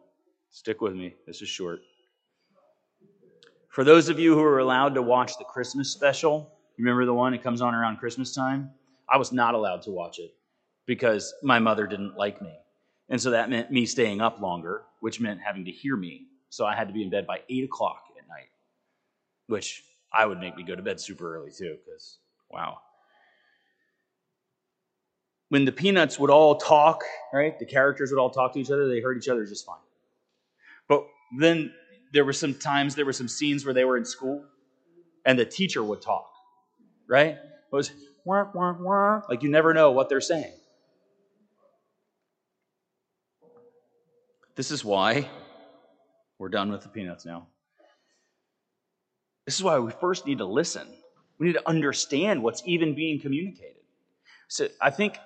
[0.50, 1.80] Stick with me, this is short.
[3.68, 7.32] For those of you who are allowed to watch the Christmas special, remember the one?
[7.32, 8.70] It comes on around Christmas time.
[9.08, 10.34] I was not allowed to watch it
[10.86, 12.52] because my mother didn't like me.
[13.08, 16.26] And so that meant me staying up longer, which meant having to hear me.
[16.50, 18.48] So I had to be in bed by 8 o'clock at night,
[19.46, 19.82] which
[20.12, 22.18] I would make me go to bed super early too, because
[22.50, 22.78] wow.
[25.48, 28.88] When the peanuts would all talk, right, the characters would all talk to each other,
[28.88, 29.76] they heard each other just fine.
[30.88, 31.04] But
[31.38, 31.72] then
[32.12, 34.44] there were some times, there were some scenes where they were in school
[35.24, 36.30] and the teacher would talk,
[37.08, 37.30] right?
[37.36, 37.40] It
[37.72, 37.92] was
[38.24, 39.22] wah, wah, wah.
[39.28, 40.59] like you never know what they're saying.
[44.60, 45.26] This is why
[46.38, 47.46] we're done with the peanuts now.
[49.46, 50.86] This is why we first need to listen.
[51.38, 53.80] We need to understand what's even being communicated.
[54.48, 55.16] So I think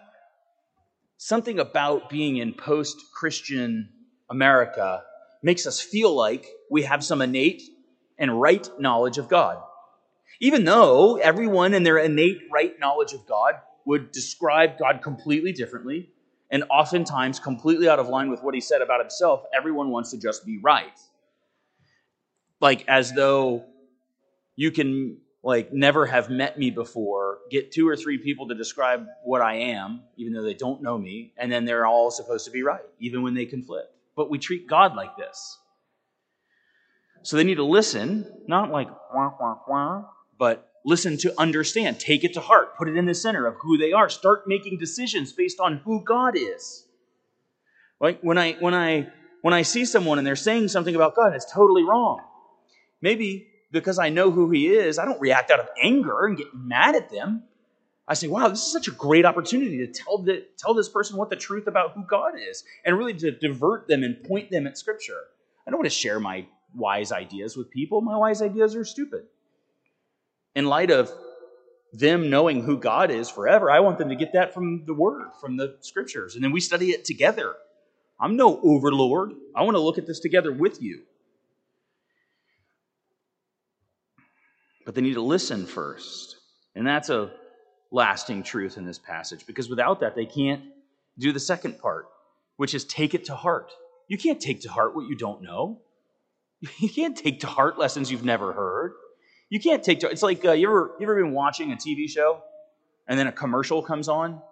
[1.17, 3.89] something about being in post Christian
[4.31, 5.03] America
[5.43, 7.65] makes us feel like we have some innate
[8.17, 9.61] and right knowledge of God.
[10.39, 16.14] Even though everyone in their innate right knowledge of God would describe God completely differently
[16.55, 20.17] and oftentimes completely out of line with what he said about himself, everyone wants to
[20.17, 20.97] just be right.
[22.61, 23.65] Like as though
[24.55, 29.05] you can like never have met me before, get two or three people to describe
[29.25, 32.53] what I am, even though they don't know me, and then they're all supposed to
[32.53, 33.89] be right, even when they conflict.
[34.15, 35.59] But we treat God like this.
[37.23, 40.05] So they need to listen, not like wah, wah, wah,
[40.39, 41.99] but listen to understand.
[41.99, 42.77] Take it to heart.
[42.77, 44.09] Put it in the center of who they are.
[44.09, 46.87] Start making decisions based on who God is.
[48.01, 49.09] Like when I when I
[49.41, 52.21] when I see someone and they're saying something about God, it's totally wrong.
[53.01, 56.55] Maybe because I know who He is, I don't react out of anger and get
[56.55, 57.45] mad at them.
[58.07, 61.17] I say, wow, this is such a great opportunity to tell, the, tell this person
[61.17, 64.67] what the truth about who God is and really to divert them and point them
[64.67, 65.21] at Scripture.
[65.67, 68.03] I don't want to share my wise ideas with people.
[68.03, 69.25] My wise ideas are stupid
[70.55, 71.11] in light of
[71.93, 75.29] them knowing who God is forever, I want them to get that from the Word,
[75.41, 76.35] from the Scriptures.
[76.35, 77.55] And then we study it together.
[78.19, 79.33] I'm no overlord.
[79.55, 81.03] I want to look at this together with you.
[84.85, 86.37] But they need to listen first.
[86.75, 87.31] And that's a
[87.91, 90.63] lasting truth in this passage because without that, they can't
[91.19, 92.07] do the second part,
[92.57, 93.71] which is take it to heart.
[94.09, 95.81] You can't take to heart what you don't know.
[96.79, 98.95] You can't take to heart lessons you've never heard.
[99.55, 100.11] You can't take it.
[100.11, 102.43] it's like uh, you ever you ever been watching a TV show
[103.07, 104.43] and then a commercial comes on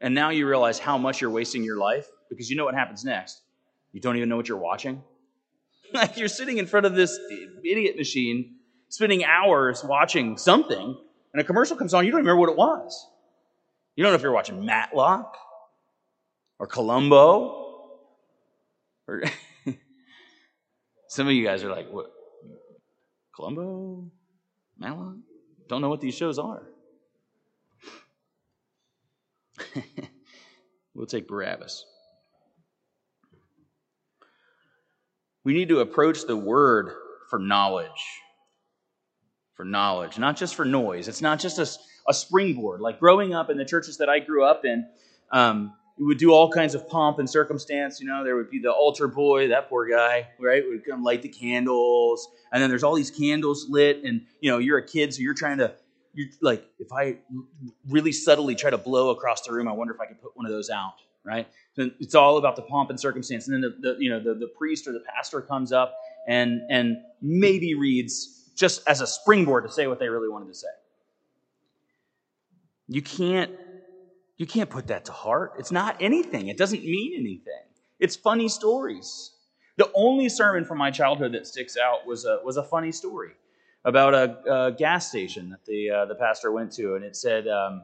[0.00, 3.04] and now you realize how much you're wasting your life because you know what happens
[3.04, 3.40] next.
[3.92, 5.00] You don't even know what you're watching.
[5.94, 7.16] like you're sitting in front of this
[7.64, 8.56] idiot machine
[8.88, 10.98] spending hours watching something
[11.32, 13.08] and a commercial comes on, you don't remember what it was.
[13.94, 15.36] You don't know if you're watching Matlock
[16.58, 18.00] or Columbo
[19.06, 19.22] or
[21.06, 22.10] some of you guys are like, what?
[23.36, 24.10] Columbo?
[24.78, 25.16] Matlock?
[25.68, 26.62] Don't know what these shows are.
[30.94, 31.84] we'll take Barabbas.
[35.44, 36.92] We need to approach the word
[37.30, 38.20] for knowledge.
[39.54, 41.08] For knowledge, not just for noise.
[41.08, 41.66] It's not just a,
[42.08, 42.80] a springboard.
[42.80, 44.86] Like growing up in the churches that I grew up in,
[45.30, 48.00] um, we would do all kinds of pomp and circumstance.
[48.00, 50.62] You know, there would be the altar boy, that poor guy, right?
[50.66, 54.58] Would come light the candles, and then there's all these candles lit, and you know,
[54.58, 55.74] you're a kid, so you're trying to,
[56.12, 57.16] you're like, if I
[57.88, 60.44] really subtly try to blow across the room, I wonder if I could put one
[60.44, 61.48] of those out, right?
[61.74, 64.34] So it's all about the pomp and circumstance, and then the, the you know the,
[64.34, 65.96] the priest or the pastor comes up
[66.28, 70.54] and and maybe reads just as a springboard to say what they really wanted to
[70.54, 70.68] say.
[72.88, 73.50] You can't
[74.36, 75.54] you can't put that to heart.
[75.58, 77.64] It's not anything, it doesn't mean anything.
[77.98, 79.32] It's funny stories.
[79.76, 83.32] The only sermon from my childhood that sticks out was a, was a funny story
[83.84, 87.46] about a, a gas station that the, uh, the pastor went to, and it said,
[87.46, 87.82] um,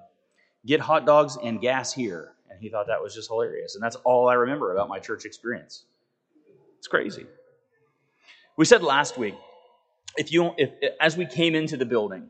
[0.64, 2.32] Get hot dogs and gas here.
[2.50, 3.74] And he thought that was just hilarious.
[3.74, 5.84] And that's all I remember about my church experience.
[6.78, 7.26] It's crazy.
[8.56, 9.34] We said last week,
[10.16, 12.28] if you, if, as we came into the building,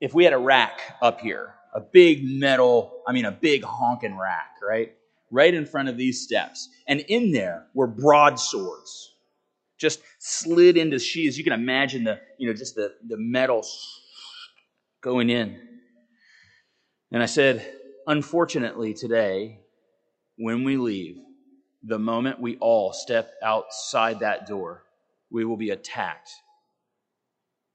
[0.00, 4.16] if we had a rack up here a big metal, I mean, a big honking
[4.16, 4.94] rack, right?
[5.30, 6.68] Right in front of these steps.
[6.86, 9.14] And in there were broadswords,
[9.76, 11.36] just slid into sheaths.
[11.36, 13.66] You can imagine the, you know, just the, the metal
[15.00, 15.60] going in.
[17.10, 17.66] And I said,
[18.06, 19.60] unfortunately, today,
[20.36, 21.16] when we leave,
[21.82, 24.84] the moment we all step outside that door,
[25.30, 26.30] we will be attacked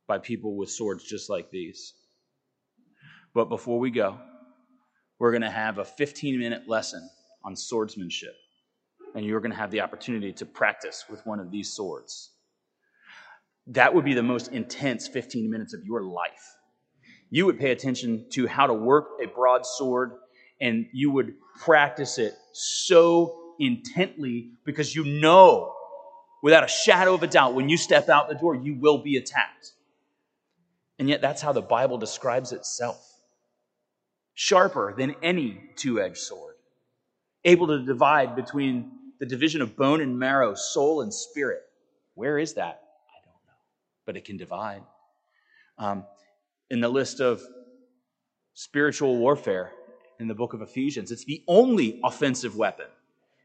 [0.07, 1.93] by people with swords just like these.
[3.33, 4.17] But before we go,
[5.19, 7.07] we're going to have a 15 minute lesson
[7.43, 8.35] on swordsmanship.
[9.15, 12.31] And you're going to have the opportunity to practice with one of these swords.
[13.67, 16.55] That would be the most intense 15 minutes of your life.
[17.29, 20.13] You would pay attention to how to work a broadsword,
[20.59, 25.73] and you would practice it so intently because you know
[26.41, 29.17] without a shadow of a doubt when you step out the door, you will be
[29.17, 29.73] attacked.
[30.97, 33.08] And yet, that's how the Bible describes itself
[34.39, 36.55] sharper than any two edged sword,
[37.43, 41.63] able to divide between the division of bone and marrow, soul and spirit,
[42.13, 42.81] Where is that?
[43.09, 43.59] I don't know.
[44.05, 44.81] But it can divide.
[45.77, 46.05] Um,
[46.69, 47.41] in the list of
[48.53, 49.73] spiritual warfare
[50.21, 52.87] in the book of Ephesians, it's the only offensive weapon,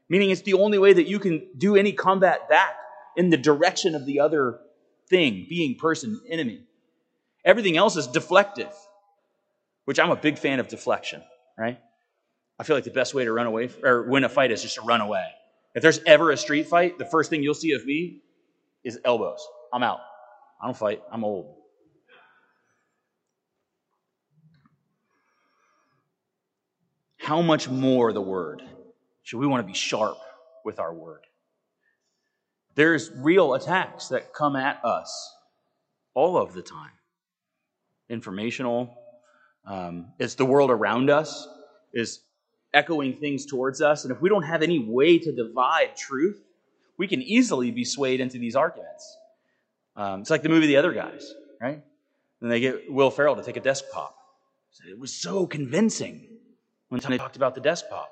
[0.07, 2.77] meaning it's the only way that you can do any combat back
[3.17, 4.61] in the direction of the other
[5.09, 6.61] thing, being, person, enemy.
[7.43, 8.73] Everything else is deflective,
[9.85, 11.23] which I'm a big fan of deflection,
[11.57, 11.79] right?
[12.59, 14.75] I feel like the best way to run away or win a fight is just
[14.75, 15.25] to run away.
[15.73, 18.21] If there's ever a street fight, the first thing you'll see of me
[18.83, 19.45] is elbows.
[19.73, 19.99] I'm out.
[20.61, 21.01] I don't fight.
[21.11, 21.55] I'm old.
[27.17, 28.61] How much more the word?
[29.23, 30.17] Should we want to be sharp
[30.63, 31.21] with our word?
[32.75, 35.33] There's real attacks that come at us
[36.13, 36.91] all of the time.
[38.09, 38.95] Informational,
[39.65, 41.47] um, it's the world around us
[41.93, 42.21] is
[42.73, 44.03] echoing things towards us.
[44.03, 46.41] And if we don't have any way to divide truth,
[46.97, 49.17] we can easily be swayed into these arguments.
[49.95, 51.81] Um, it's like the movie The Other Guys, right?
[52.41, 54.15] And they get Will Ferrell to take a desk pop.
[54.89, 56.27] It was so convincing
[56.89, 58.11] when they talked about the desk pop.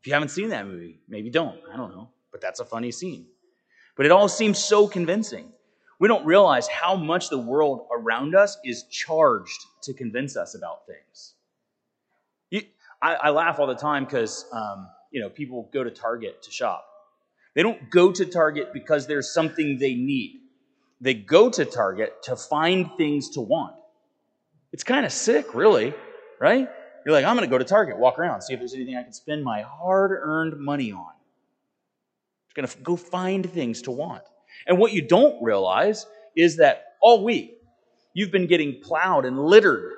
[0.00, 1.58] If you haven't seen that movie, maybe don't.
[1.72, 2.10] I don't know.
[2.30, 3.26] But that's a funny scene.
[3.96, 5.50] But it all seems so convincing.
[5.98, 10.86] We don't realize how much the world around us is charged to convince us about
[10.86, 11.34] things.
[12.50, 12.62] You,
[13.02, 16.50] I, I, laugh all the time because um, you know people go to Target to
[16.52, 16.86] shop.
[17.54, 20.40] They don't go to Target because there's something they need.
[21.00, 23.74] They go to Target to find things to want.
[24.72, 25.94] It's kind of sick, really,
[26.40, 26.68] right?
[27.04, 29.02] You're like, I'm going to go to Target, walk around, see if there's anything I
[29.02, 31.12] can spend my hard-earned money on
[32.46, 34.24] Just going to go find things to want.
[34.66, 36.06] And what you don't realize
[36.36, 37.58] is that all week
[38.14, 39.92] you've been getting plowed and littered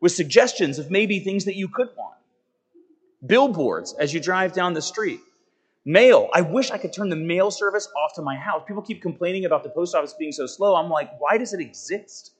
[0.00, 2.16] with suggestions of maybe things that you could want.
[3.26, 5.20] Billboards as you drive down the street.
[5.84, 6.28] Mail.
[6.34, 8.62] I wish I could turn the mail service off to my house.
[8.66, 10.74] People keep complaining about the post office being so slow.
[10.74, 12.32] I'm like, why does it exist?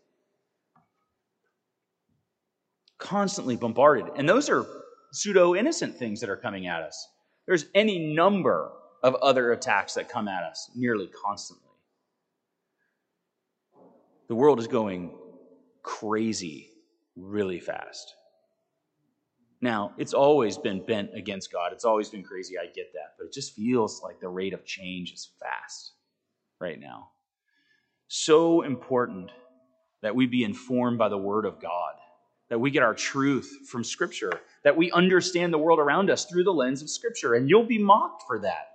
[2.99, 4.07] Constantly bombarded.
[4.17, 4.67] And those are
[5.13, 7.09] pseudo innocent things that are coming at us.
[7.47, 8.73] There's any number
[9.03, 11.67] of other attacks that come at us nearly constantly.
[14.29, 15.13] The world is going
[15.83, 16.71] crazy
[17.17, 18.15] really fast.
[19.61, 21.73] Now, it's always been bent against God.
[21.73, 22.59] It's always been crazy.
[22.59, 23.15] I get that.
[23.19, 25.93] But it just feels like the rate of change is fast
[26.61, 27.09] right now.
[28.09, 29.31] So important
[30.03, 31.95] that we be informed by the Word of God,
[32.49, 34.33] that we get our truth from Scripture,
[34.65, 37.35] that we understand the world around us through the lens of Scripture.
[37.35, 38.69] And you'll be mocked for that.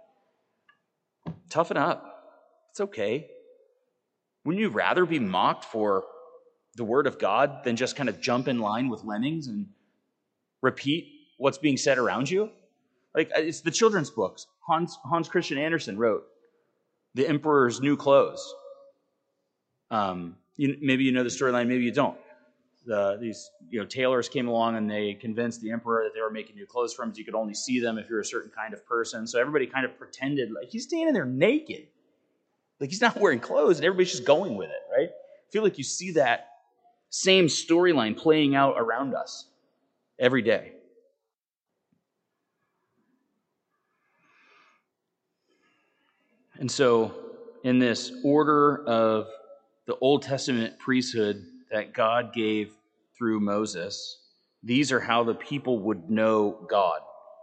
[1.49, 2.11] Toughen up.
[2.71, 3.29] It's okay.
[4.43, 6.03] Wouldn't you rather be mocked for
[6.75, 9.67] the word of God than just kind of jump in line with lemmings and
[10.61, 12.49] repeat what's being said around you?
[13.13, 14.47] Like, uh, it's the children's books.
[14.67, 16.25] Hans, Hans Christian Andersen wrote
[17.13, 18.53] The Emperor's New Clothes.
[19.89, 22.17] Um, you, maybe you know the storyline, maybe you don't
[22.85, 26.31] the, these you know tailors came along and they convinced the emperor that they were
[26.31, 27.13] making new clothes for him.
[27.13, 29.27] So you could only see them if you're a certain kind of person.
[29.27, 31.87] So everybody kind of pretended like he's standing there naked,
[32.79, 35.09] like he's not wearing clothes, and everybody's just going with it, right?
[35.09, 36.49] I feel like you see that
[37.09, 39.47] same storyline playing out around us
[40.19, 40.73] every day.
[46.57, 47.13] And so,
[47.63, 49.27] in this order of
[49.87, 52.73] the Old Testament priesthood that God gave
[53.17, 54.17] through Moses,
[54.63, 56.99] these are how the people would know God.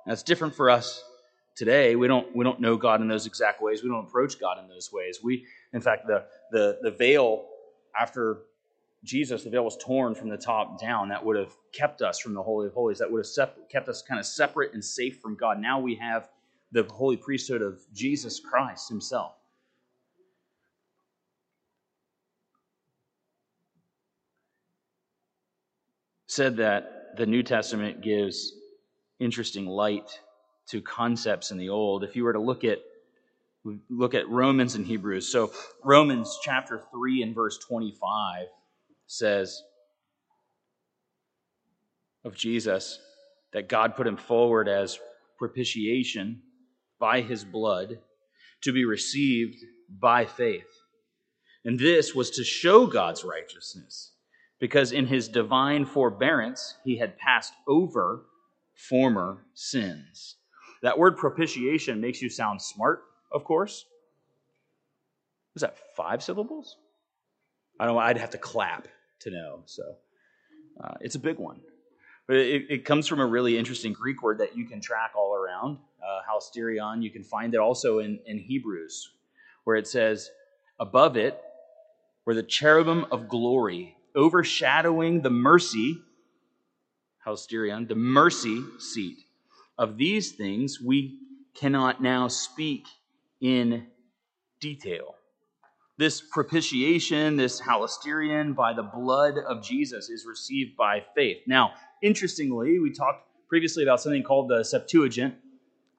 [0.07, 1.05] That's different for us
[1.55, 1.97] today.
[1.97, 3.83] We don't we don't know God in those exact ways.
[3.83, 5.21] We don't approach God in those ways.
[5.23, 7.47] We, in fact, the the the veil
[7.99, 8.39] after
[9.05, 11.09] Jesus, the veil was torn from the top down.
[11.09, 12.99] That would have kept us from the Holy of Holies.
[12.99, 15.61] That would have sep- kept us kind of separate and safe from God.
[15.61, 16.29] Now we have
[16.71, 19.35] the holy priesthood of Jesus Christ Himself.
[26.33, 28.55] Said that the New Testament gives
[29.21, 30.19] interesting light
[30.69, 32.05] to concepts in the Old.
[32.05, 32.79] If you were to look at
[33.91, 35.31] look at Romans and Hebrews.
[35.31, 35.53] So
[35.85, 38.47] Romans chapter 3 and verse 25
[39.07, 39.63] says
[42.25, 42.99] of Jesus
[43.53, 44.99] that God put him forward as
[45.39, 46.41] propitiation
[46.99, 47.99] by his blood
[48.63, 49.59] to be received
[49.89, 50.81] by faith.
[51.65, 54.12] And this was to show God's righteousness
[54.63, 58.27] because in his divine forbearance he had passed over
[58.75, 60.37] former sins.
[60.83, 63.03] That word propitiation makes you sound smart,
[63.33, 63.87] of course.
[65.55, 66.77] Was that five syllables?
[67.81, 68.87] I don't I'd have to clap
[69.23, 69.63] to know.
[69.67, 69.83] So
[70.81, 71.59] uh, it's a big one.
[72.29, 75.35] But it, it, comes from a really interesting Greek word that you can track all
[75.35, 77.01] around, uh.
[77.01, 79.11] You can find it also in, in Hebrews,
[79.65, 80.31] where it says,
[80.79, 81.37] Above it
[82.25, 85.99] were the cherubim of glory, overshadowing the mercy,
[87.27, 89.19] hilasterion, the mercy seat.
[89.79, 91.19] Of these things we
[91.55, 92.87] cannot now speak
[93.41, 93.87] in
[94.61, 95.17] detail.
[95.99, 101.39] This propitiation, this hilasterion by the blood of Jesus is received by faith.
[101.47, 105.35] Now, interestingly, we talked previously about something called the Septuagint.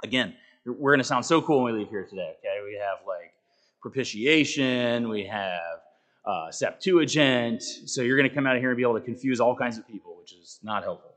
[0.03, 0.33] Again,
[0.65, 2.33] we're going to sound so cool when we leave here today.
[2.39, 3.33] Okay, we have like
[3.81, 5.82] propitiation, we have
[6.25, 7.61] uh, Septuagint.
[7.61, 9.77] So you're going to come out of here and be able to confuse all kinds
[9.77, 11.11] of people, which is not helpful.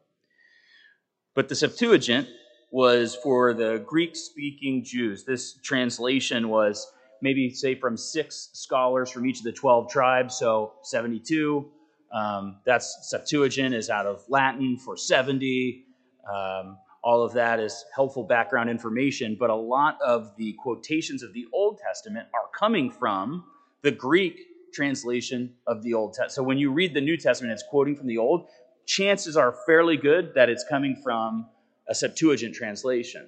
[1.34, 2.28] But the Septuagint
[2.70, 5.24] was for the Greek speaking Jews.
[5.24, 6.90] This translation was
[7.22, 11.70] maybe, say, from six scholars from each of the 12 tribes, so 72.
[12.12, 15.84] Um, that's Septuagint is out of Latin for 70.
[16.32, 21.32] Um, all of that is helpful background information, but a lot of the quotations of
[21.32, 23.44] the Old Testament are coming from
[23.82, 24.40] the Greek
[24.76, 26.32] translation of the Old Testament.
[26.32, 28.46] So when you read the New Testament, it's quoting from the Old,
[28.84, 31.46] chances are fairly good that it's coming from
[31.88, 33.26] a Septuagint translation.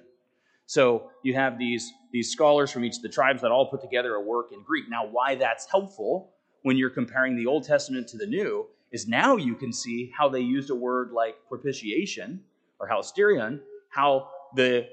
[0.67, 4.13] So you have these, these scholars from each of the tribes that all put together
[4.13, 4.85] a work in Greek.
[4.87, 6.31] Now, why that's helpful
[6.61, 10.29] when you're comparing the Old Testament to the New is now you can see how
[10.29, 12.41] they used a word like propitiation
[12.79, 14.87] or hilasterion how the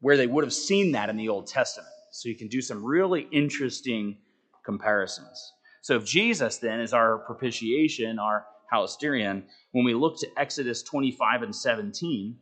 [0.00, 1.88] where they would have seen that in the Old Testament.
[2.10, 4.18] So you can do some really interesting
[4.64, 5.52] comparisons.
[5.82, 11.42] So if Jesus then is our propitiation, our hilasterion, when we look to Exodus 25
[11.42, 12.36] and 17,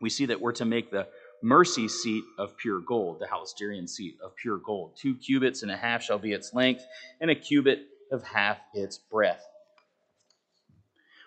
[0.00, 1.06] we see that we're to make the
[1.40, 4.96] mercy seat of pure gold, the hilasterion seat of pure gold.
[4.96, 6.84] Two cubits and a half shall be its length,
[7.20, 9.46] and a cubit of half its breadth.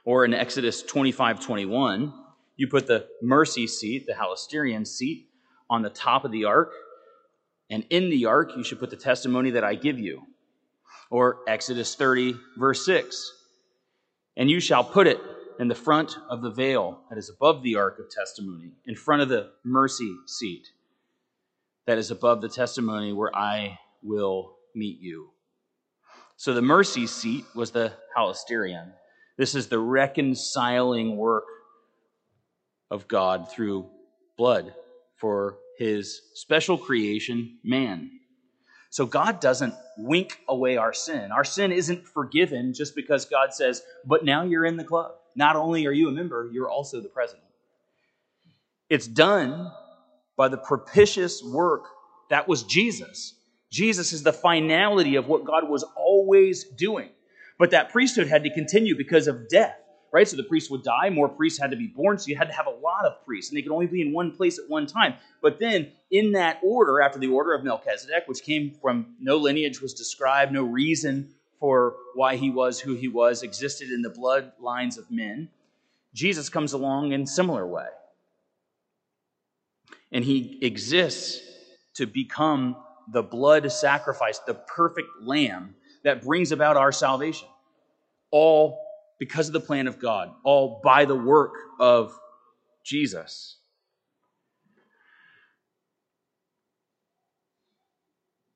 [0.04, 2.14] Or in Exodus 25 21,
[2.58, 5.30] you put the mercy seat, the hilasterion seat,
[5.70, 6.74] on the top of the ark,
[7.70, 10.24] and in the ark you should put the testimony that I give you.
[11.12, 13.32] Or Exodus 30, verse 6.
[14.38, 15.20] And you shall put it
[15.60, 19.22] in the front of the veil that is above the ark of testimony, in front
[19.22, 20.68] of the mercy seat
[21.86, 25.32] that is above the testimony where I will meet you.
[26.38, 28.94] So the mercy seat was the hilasterion.
[29.38, 31.44] This is the reconciling work
[32.90, 33.90] of God through
[34.38, 34.74] blood
[35.18, 38.12] for his special creation, man.
[38.92, 41.32] So God doesn't wink away our sin.
[41.32, 45.14] Our sin isn't forgiven just because God says, but now you're in the club.
[45.34, 47.46] Not only are you a member, you're also the president.
[48.90, 49.72] It's done
[50.36, 51.86] by the propitious work
[52.30, 53.34] that was Jesus.
[53.72, 57.12] Jesus is the finality of what God was always doing.
[57.58, 59.80] But that priesthood had to continue because of death
[60.12, 60.28] right?
[60.28, 62.54] So the priest would die, more priests had to be born, so you had to
[62.54, 64.86] have a lot of priests, and they could only be in one place at one
[64.86, 65.16] time.
[65.42, 69.82] But then, in that order, after the order of Melchizedek, which came from no lineage
[69.82, 74.98] was described, no reason for why he was who he was, existed in the bloodlines
[74.98, 75.50] of men,
[76.14, 77.88] Jesus comes along in similar way.
[80.12, 81.42] And he exists
[81.94, 82.76] to become
[83.12, 87.48] the blood sacrifice, the perfect lamb that brings about our salvation.
[88.32, 88.80] All
[89.22, 92.20] because of the plan of God, all by the work of
[92.84, 93.58] Jesus.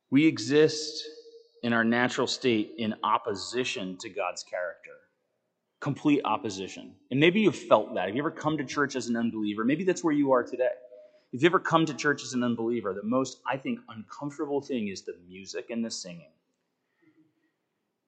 [0.09, 1.03] We exist
[1.61, 4.93] in our natural state in opposition to God's character.
[5.81, 6.95] Complete opposition.
[7.11, 8.07] And maybe you've felt that.
[8.07, 9.63] Have you ever come to church as an unbeliever?
[9.63, 10.69] Maybe that's where you are today.
[11.31, 14.87] If you ever come to church as an unbeliever, the most, I think, uncomfortable thing
[14.87, 16.31] is the music and the singing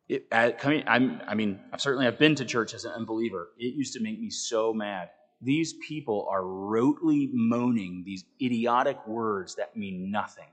[0.09, 3.49] it, at coming, I'm, I mean, I've certainly I've been to church as an unbeliever.
[3.57, 5.09] It used to make me so mad.
[5.41, 10.47] These people are rotely moaning these idiotic words that mean nothing.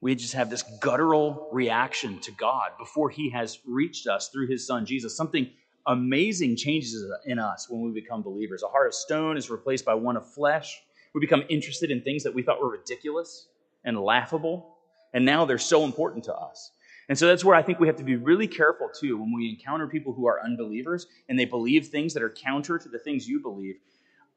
[0.00, 4.66] We just have this guttural reaction to God before He has reached us through His
[4.66, 5.16] Son Jesus.
[5.16, 5.50] Something
[5.86, 8.62] amazing changes in us when we become believers.
[8.62, 10.82] A heart of stone is replaced by one of flesh.
[11.14, 13.48] We become interested in things that we thought were ridiculous
[13.84, 14.76] and laughable,
[15.14, 16.72] and now they're so important to us.
[17.08, 19.48] And so that's where I think we have to be really careful too when we
[19.48, 23.28] encounter people who are unbelievers and they believe things that are counter to the things
[23.28, 23.76] you believe.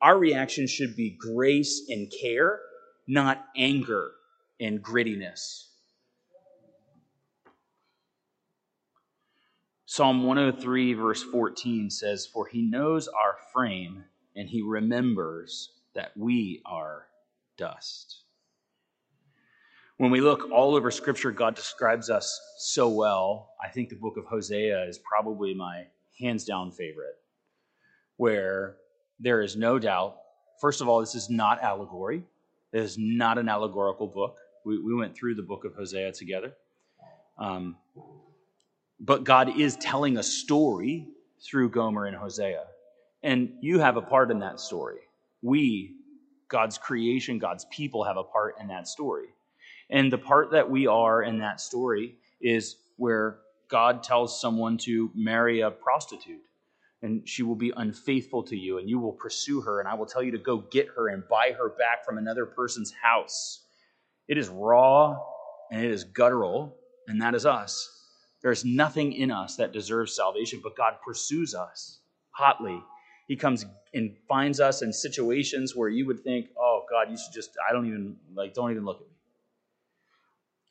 [0.01, 2.59] Our reaction should be grace and care,
[3.07, 4.11] not anger
[4.59, 5.65] and grittiness.
[9.85, 14.03] Psalm 103, verse 14 says, For he knows our frame
[14.35, 17.07] and he remembers that we are
[17.57, 18.21] dust.
[19.99, 23.49] When we look all over Scripture, God describes us so well.
[23.61, 25.87] I think the book of Hosea is probably my
[26.17, 27.17] hands down favorite,
[28.15, 28.77] where
[29.19, 30.15] there is no doubt,
[30.61, 32.23] first of all, this is not allegory.
[32.71, 34.37] It is not an allegorical book.
[34.63, 36.53] We, we went through the book of Hosea together.
[37.37, 37.75] Um,
[39.01, 41.09] but God is telling a story
[41.43, 42.63] through Gomer and Hosea.
[43.21, 45.01] And you have a part in that story.
[45.41, 45.97] We,
[46.47, 49.33] God's creation, God's people, have a part in that story.
[49.89, 55.11] And the part that we are in that story is where God tells someone to
[55.15, 56.41] marry a prostitute
[57.01, 60.05] and she will be unfaithful to you, and you will pursue her, and I will
[60.05, 63.63] tell you to go get her and buy her back from another person's house.
[64.27, 65.17] It is raw
[65.71, 66.75] and it is guttural,
[67.07, 67.89] and that is us.
[68.41, 71.99] There is nothing in us that deserves salvation, but God pursues us
[72.31, 72.81] hotly.
[73.27, 77.33] He comes and finds us in situations where you would think, oh, God, you should
[77.33, 79.13] just, I don't even, like, don't even look at me.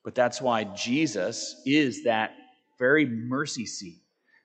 [0.05, 2.35] But that's why Jesus is that
[2.79, 4.01] very mercy seat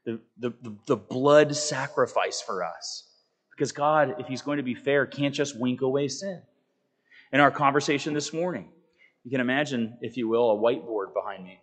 [0.06, 0.54] the, the,
[0.86, 3.10] the blood sacrifice for us.
[3.52, 6.42] Because God, if He's going to be fair, can't just wink away sin.
[7.32, 8.70] In our conversation this morning,
[9.24, 11.60] you can imagine, if you will, a whiteboard behind me.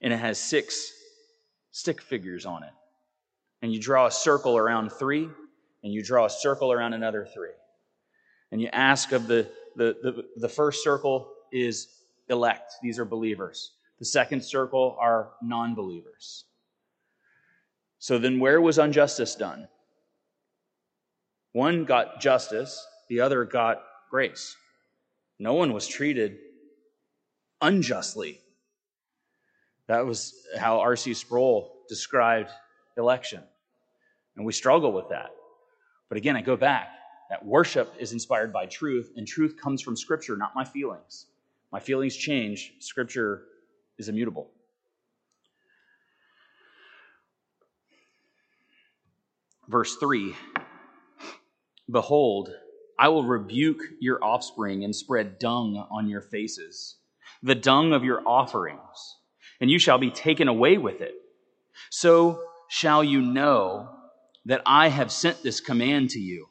[0.00, 0.92] And it has six
[1.70, 2.72] stick figures on it.
[3.62, 5.28] And you draw a circle around three,
[5.82, 7.54] and you draw a circle around another three.
[8.50, 11.88] And you ask of the, the, the, the first circle is
[12.28, 13.72] elect, these are believers.
[13.98, 16.44] The second circle are non believers.
[17.98, 19.68] So then, where was injustice done?
[21.52, 24.56] One got justice, the other got grace.
[25.38, 26.38] No one was treated
[27.60, 28.40] unjustly.
[29.86, 31.14] That was how R.C.
[31.14, 32.50] Sproul described
[32.96, 33.42] election.
[34.36, 35.30] And we struggle with that.
[36.08, 36.88] But again, I go back.
[37.30, 41.26] That worship is inspired by truth, and truth comes from Scripture, not my feelings.
[41.72, 43.44] My feelings change, Scripture
[43.98, 44.50] is immutable.
[49.68, 50.34] Verse 3
[51.90, 52.50] Behold,
[52.98, 56.96] I will rebuke your offspring and spread dung on your faces,
[57.42, 59.16] the dung of your offerings,
[59.60, 61.14] and you shall be taken away with it.
[61.90, 63.88] So shall you know
[64.44, 66.48] that I have sent this command to you,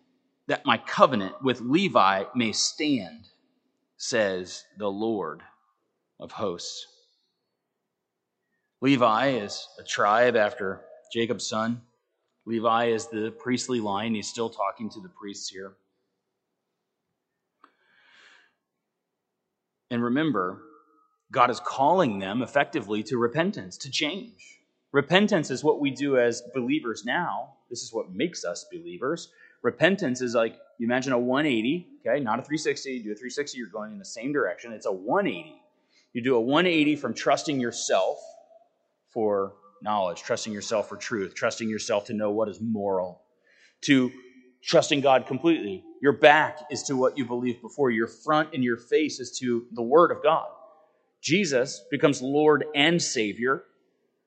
[0.47, 3.27] that my covenant with Levi may stand,
[4.01, 5.43] says the Lord
[6.19, 6.87] of hosts.
[8.81, 10.81] Levi is a tribe after
[11.13, 11.79] Jacob's son.
[12.47, 14.15] Levi is the priestly line.
[14.15, 15.73] He's still talking to the priests here.
[19.91, 20.63] And remember,
[21.31, 24.61] God is calling them effectively to repentance, to change.
[24.93, 27.53] Repentance is what we do as believers now.
[27.69, 29.29] This is what makes us believers.
[29.61, 32.89] Repentance is like you imagine a 180, okay, not a 360.
[32.89, 34.73] You do a 360, you're going in the same direction.
[34.73, 35.53] It's a 180.
[36.13, 38.17] You do a 180 from trusting yourself
[39.13, 39.53] for
[39.83, 43.21] knowledge, trusting yourself for truth, trusting yourself to know what is moral,
[43.81, 44.11] to
[44.63, 45.83] trusting God completely.
[46.01, 49.67] Your back is to what you believed before, your front and your face is to
[49.73, 50.47] the Word of God.
[51.21, 53.65] Jesus becomes Lord and Savior,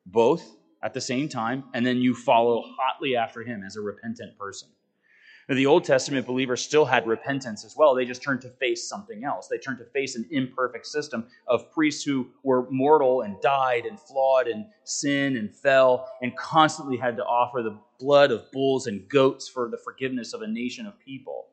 [0.06, 0.48] both
[0.84, 4.68] at the same time, and then you follow hotly after Him as a repentant person.
[5.48, 7.94] The Old Testament believers still had repentance as well.
[7.94, 9.46] They just turned to face something else.
[9.46, 14.00] They turned to face an imperfect system of priests who were mortal and died and
[14.00, 19.06] flawed and sin and fell and constantly had to offer the blood of bulls and
[19.08, 21.48] goats for the forgiveness of a nation of people.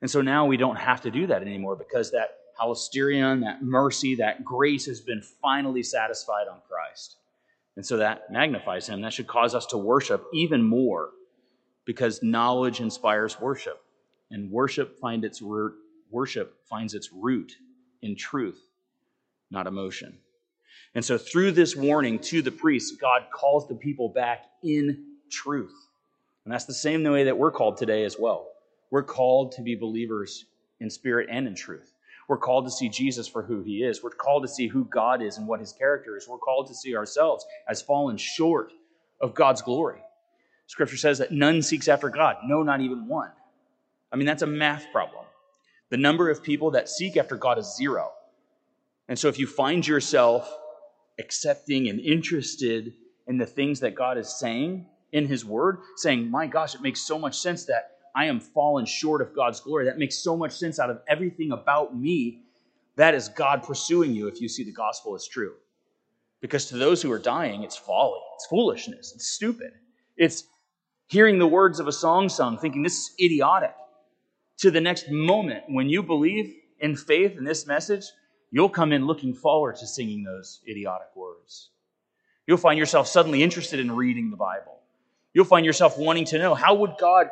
[0.00, 4.14] And so now we don't have to do that anymore because that hilasterion, that mercy,
[4.16, 7.16] that grace has been finally satisfied on Christ.
[7.74, 9.00] And so that magnifies him.
[9.00, 11.10] That should cause us to worship even more
[11.84, 13.82] because knowledge inspires worship,
[14.30, 15.74] and worship find its root,
[16.10, 17.52] worship finds its root
[18.02, 18.60] in truth,
[19.50, 20.18] not emotion.
[20.94, 25.74] And so through this warning to the priests, God calls the people back in truth.
[26.44, 28.48] And that's the same way that we're called today as well.
[28.90, 30.44] We're called to be believers
[30.80, 31.92] in spirit and in truth.
[32.28, 34.02] We're called to see Jesus for who he is.
[34.02, 36.28] We're called to see who God is and what his character is.
[36.28, 38.72] We're called to see ourselves as fallen short
[39.20, 40.00] of God's glory.
[40.72, 42.36] Scripture says that none seeks after God.
[42.46, 43.28] No, not even one.
[44.10, 45.26] I mean, that's a math problem.
[45.90, 48.10] The number of people that seek after God is zero.
[49.06, 50.50] And so if you find yourself
[51.18, 52.94] accepting and interested
[53.26, 57.02] in the things that God is saying in His Word, saying, My gosh, it makes
[57.02, 59.84] so much sense that I am fallen short of God's glory.
[59.84, 62.44] That makes so much sense out of everything about me.
[62.96, 65.52] That is God pursuing you if you see the gospel as true.
[66.40, 69.72] Because to those who are dying, it's folly, it's foolishness, it's stupid.
[70.16, 70.44] It's
[71.12, 73.74] hearing the words of a song sung, thinking this is idiotic,
[74.56, 78.04] to the next moment when you believe in faith in this message,
[78.50, 81.68] you'll come in looking forward to singing those idiotic words.
[82.46, 84.80] You'll find yourself suddenly interested in reading the Bible.
[85.34, 87.28] You'll find yourself wanting to know how would God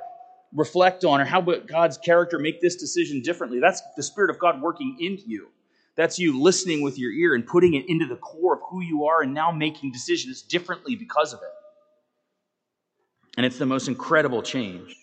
[0.52, 3.60] reflect on or how would God's character make this decision differently?
[3.60, 5.48] That's the Spirit of God working in you
[5.96, 9.04] That's you listening with your ear and putting it into the core of who you
[9.06, 11.59] are and now making decisions differently because of it.
[13.36, 14.96] And it's the most incredible change.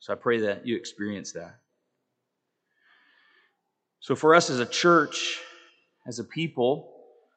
[0.00, 1.60] So I pray that you experience that.
[4.00, 5.38] So for us as a church,
[6.06, 6.92] as a people,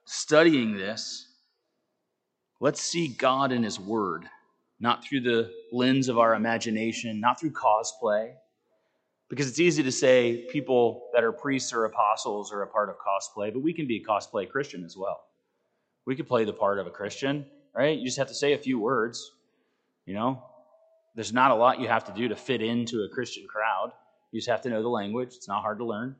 [0.05, 1.27] studying this,
[2.59, 4.25] let's see God in His Word,
[4.79, 8.33] not through the lens of our imagination, not through cosplay.
[9.29, 12.95] Because it's easy to say people that are priests or apostles are a part of
[12.95, 15.21] cosplay, but we can be a cosplay Christian as well.
[16.05, 17.45] We could play the part of a Christian,
[17.75, 17.97] right?
[17.97, 19.31] You just have to say a few words.
[20.07, 20.41] You know,
[21.15, 23.91] there's not a lot you have to do to fit into a Christian crowd.
[24.31, 25.33] You just have to know the language.
[25.35, 26.15] It's not hard to learn.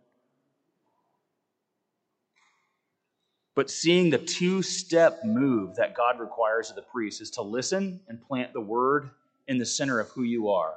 [3.56, 8.02] But seeing the two step move that God requires of the priest is to listen
[8.10, 9.10] and plant the word
[9.48, 10.74] in the center of who you are.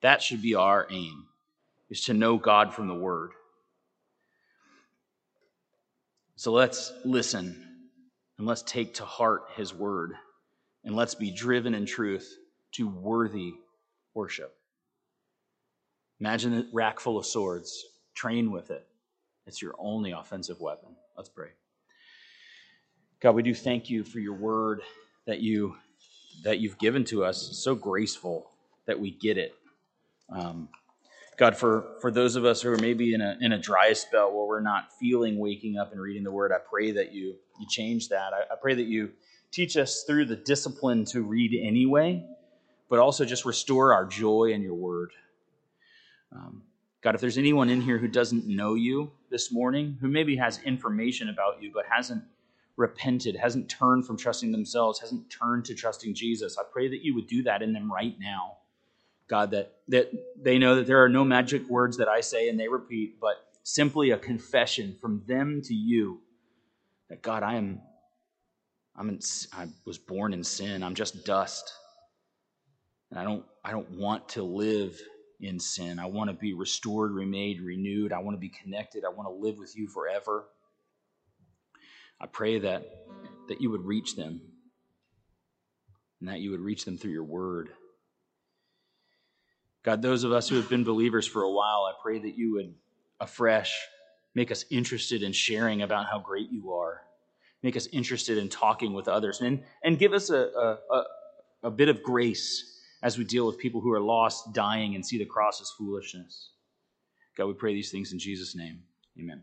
[0.00, 1.28] That should be our aim,
[1.88, 3.30] is to know God from the word.
[6.34, 7.64] So let's listen
[8.38, 10.14] and let's take to heart his word
[10.84, 12.36] and let's be driven in truth
[12.72, 13.54] to worthy
[14.14, 14.54] worship.
[16.20, 17.84] Imagine a rack full of swords.
[18.14, 18.86] Train with it.
[19.46, 20.90] It's your only offensive weapon.
[21.16, 21.48] Let's pray.
[23.20, 24.82] God, we do thank you for your word
[25.26, 25.76] that you
[26.44, 27.58] that you've given to us.
[27.58, 28.50] So graceful
[28.86, 29.54] that we get it.
[30.28, 30.68] Um,
[31.36, 34.32] God, for, for those of us who are maybe in a, in a dry spell
[34.32, 37.66] where we're not feeling waking up and reading the word, I pray that you, you
[37.68, 38.32] change that.
[38.32, 39.10] I, I pray that you
[39.52, 42.24] teach us through the discipline to read anyway,
[42.88, 45.12] but also just restore our joy in your word.
[46.32, 46.62] Um,
[47.02, 50.60] God, if there's anyone in here who doesn't know you this morning, who maybe has
[50.62, 52.24] information about you but hasn't
[52.76, 56.56] repented, hasn't turned from trusting themselves, hasn't turned to trusting Jesus.
[56.58, 58.58] I pray that you would do that in them right now.
[59.28, 62.58] God, that, that they know that there are no magic words that I say and
[62.58, 66.20] they repeat, but simply a confession from them to you
[67.08, 67.80] that God, I am,
[68.96, 69.20] I'm in,
[69.52, 70.82] I was born in sin.
[70.82, 71.72] I'm just dust.
[73.10, 75.00] And I don't, I don't want to live
[75.40, 75.98] in sin.
[75.98, 78.12] I want to be restored, remade, renewed.
[78.12, 79.04] I want to be connected.
[79.04, 80.46] I want to live with you forever.
[82.20, 82.86] I pray that,
[83.48, 84.40] that you would reach them
[86.20, 87.70] and that you would reach them through your word.
[89.82, 92.52] God, those of us who have been believers for a while, I pray that you
[92.54, 92.74] would
[93.18, 93.76] afresh
[94.34, 97.02] make us interested in sharing about how great you are.
[97.62, 101.04] Make us interested in talking with others and, and give us a, a,
[101.62, 105.18] a, bit of grace as we deal with people who are lost, dying, and see
[105.18, 106.50] the cross as foolishness.
[107.36, 108.80] God, we pray these things in Jesus' name.
[109.18, 109.42] Amen.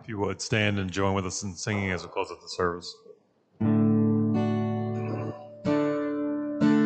[0.00, 2.48] If you would stand and join with us in singing as we close out the
[2.48, 2.92] service.